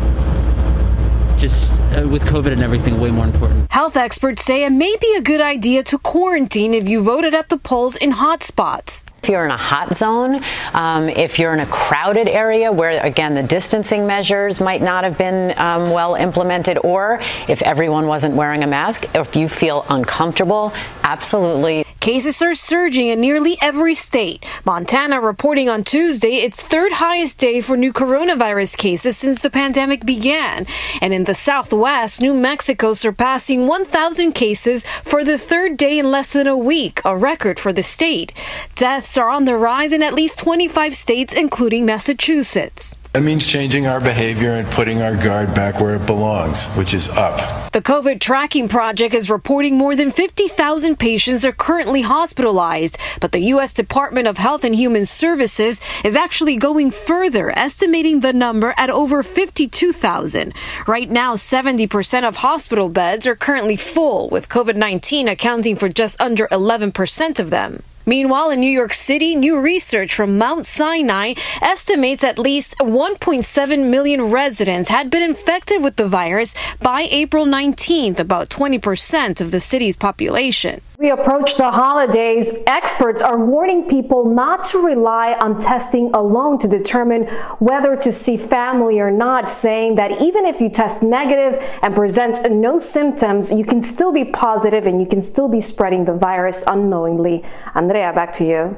just 1.38 1.72
uh, 1.72 2.06
with 2.06 2.24
COVID 2.24 2.52
and 2.52 2.62
everything, 2.62 3.00
way 3.00 3.10
more 3.10 3.24
important. 3.24 3.72
Health 3.72 3.96
experts 3.96 4.44
say 4.44 4.62
it 4.64 4.72
may 4.72 4.94
be 5.00 5.14
a 5.16 5.22
good 5.22 5.40
idea 5.40 5.82
to 5.84 5.96
quarantine 5.96 6.74
if 6.74 6.86
you 6.86 7.02
voted 7.02 7.32
at 7.32 7.48
the 7.48 7.56
polls 7.56 7.96
in 7.96 8.12
hotspots. 8.12 9.04
If 9.22 9.28
you're 9.28 9.44
in 9.44 9.52
a 9.52 9.56
hot 9.56 9.94
zone, 9.94 10.40
um, 10.74 11.08
if 11.08 11.38
you're 11.38 11.54
in 11.54 11.60
a 11.60 11.66
crowded 11.66 12.26
area 12.26 12.72
where, 12.72 13.00
again, 13.06 13.36
the 13.36 13.42
distancing 13.44 14.04
measures 14.04 14.60
might 14.60 14.82
not 14.82 15.04
have 15.04 15.16
been 15.16 15.56
um, 15.58 15.92
well 15.92 16.16
implemented, 16.16 16.76
or 16.82 17.20
if 17.46 17.62
everyone 17.62 18.08
wasn't 18.08 18.34
wearing 18.34 18.64
a 18.64 18.66
mask, 18.66 19.06
if 19.14 19.36
you 19.36 19.48
feel 19.48 19.86
uncomfortable, 19.88 20.72
absolutely. 21.04 21.84
Cases 22.02 22.42
are 22.42 22.52
surging 22.52 23.06
in 23.06 23.20
nearly 23.20 23.56
every 23.62 23.94
state. 23.94 24.44
Montana 24.64 25.20
reporting 25.20 25.68
on 25.68 25.84
Tuesday 25.84 26.38
its 26.38 26.60
third 26.60 26.94
highest 26.94 27.38
day 27.38 27.60
for 27.60 27.76
new 27.76 27.92
coronavirus 27.92 28.76
cases 28.76 29.16
since 29.16 29.38
the 29.38 29.48
pandemic 29.48 30.04
began. 30.04 30.66
And 31.00 31.14
in 31.14 31.22
the 31.22 31.34
southwest, 31.34 32.20
New 32.20 32.34
Mexico 32.34 32.94
surpassing 32.94 33.68
1,000 33.68 34.32
cases 34.32 34.84
for 35.04 35.22
the 35.22 35.38
third 35.38 35.76
day 35.76 35.96
in 35.96 36.10
less 36.10 36.32
than 36.32 36.48
a 36.48 36.58
week, 36.58 37.00
a 37.04 37.16
record 37.16 37.60
for 37.60 37.72
the 37.72 37.84
state. 37.84 38.32
Deaths 38.74 39.16
are 39.16 39.30
on 39.30 39.44
the 39.44 39.54
rise 39.54 39.92
in 39.92 40.02
at 40.02 40.12
least 40.12 40.40
25 40.40 40.96
states, 40.96 41.32
including 41.32 41.86
Massachusetts. 41.86 42.96
That 43.12 43.24
means 43.24 43.44
changing 43.44 43.86
our 43.86 44.00
behavior 44.00 44.52
and 44.52 44.66
putting 44.70 45.02
our 45.02 45.14
guard 45.14 45.54
back 45.54 45.78
where 45.78 45.96
it 45.96 46.06
belongs, 46.06 46.66
which 46.76 46.94
is 46.94 47.10
up. 47.10 47.70
The 47.72 47.82
COVID 47.82 48.20
Tracking 48.20 48.70
Project 48.70 49.14
is 49.14 49.28
reporting 49.28 49.76
more 49.76 49.94
than 49.94 50.10
50,000 50.10 50.98
patients 50.98 51.44
are 51.44 51.52
currently 51.52 52.00
hospitalized, 52.00 52.96
but 53.20 53.32
the 53.32 53.40
U.S. 53.52 53.74
Department 53.74 54.28
of 54.28 54.38
Health 54.38 54.64
and 54.64 54.74
Human 54.74 55.04
Services 55.04 55.78
is 56.02 56.16
actually 56.16 56.56
going 56.56 56.90
further, 56.90 57.50
estimating 57.50 58.20
the 58.20 58.32
number 58.32 58.72
at 58.78 58.88
over 58.88 59.22
52,000. 59.22 60.54
Right 60.86 61.10
now, 61.10 61.34
70% 61.34 62.26
of 62.26 62.36
hospital 62.36 62.88
beds 62.88 63.26
are 63.26 63.36
currently 63.36 63.76
full, 63.76 64.30
with 64.30 64.48
COVID 64.48 64.76
19 64.76 65.28
accounting 65.28 65.76
for 65.76 65.90
just 65.90 66.18
under 66.18 66.46
11% 66.48 67.38
of 67.38 67.50
them. 67.50 67.82
Meanwhile, 68.04 68.50
in 68.50 68.60
New 68.60 68.70
York 68.70 68.94
City, 68.94 69.36
new 69.36 69.60
research 69.60 70.14
from 70.14 70.36
Mount 70.36 70.66
Sinai 70.66 71.34
estimates 71.60 72.24
at 72.24 72.38
least 72.38 72.76
1.7 72.78 73.90
million 73.90 74.24
residents 74.24 74.88
had 74.88 75.08
been 75.08 75.22
infected 75.22 75.82
with 75.82 75.96
the 75.96 76.08
virus 76.08 76.54
by 76.80 77.02
April 77.10 77.46
19th, 77.46 78.18
about 78.18 78.48
20% 78.50 79.40
of 79.40 79.52
the 79.52 79.60
city's 79.60 79.96
population. 79.96 80.80
We 81.02 81.10
approach 81.10 81.56
the 81.56 81.72
holidays. 81.72 82.62
Experts 82.64 83.22
are 83.22 83.36
warning 83.36 83.88
people 83.88 84.24
not 84.24 84.62
to 84.70 84.78
rely 84.78 85.32
on 85.32 85.58
testing 85.58 86.14
alone 86.14 86.58
to 86.58 86.68
determine 86.68 87.26
whether 87.58 87.96
to 87.96 88.12
see 88.12 88.36
family 88.36 89.00
or 89.00 89.10
not, 89.10 89.50
saying 89.50 89.96
that 89.96 90.22
even 90.22 90.46
if 90.46 90.60
you 90.60 90.68
test 90.68 91.02
negative 91.02 91.60
and 91.82 91.92
present 91.96 92.48
no 92.52 92.78
symptoms, 92.78 93.50
you 93.50 93.64
can 93.64 93.82
still 93.82 94.12
be 94.12 94.24
positive 94.24 94.86
and 94.86 95.00
you 95.00 95.06
can 95.08 95.20
still 95.20 95.48
be 95.48 95.60
spreading 95.60 96.04
the 96.04 96.14
virus 96.14 96.62
unknowingly. 96.68 97.42
Andrea, 97.74 98.12
back 98.12 98.32
to 98.34 98.44
you. 98.44 98.76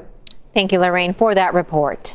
Thank 0.55 0.73
you, 0.73 0.81
Lorraine, 0.81 1.13
for 1.13 1.35
that 1.35 1.53
report. 1.53 2.15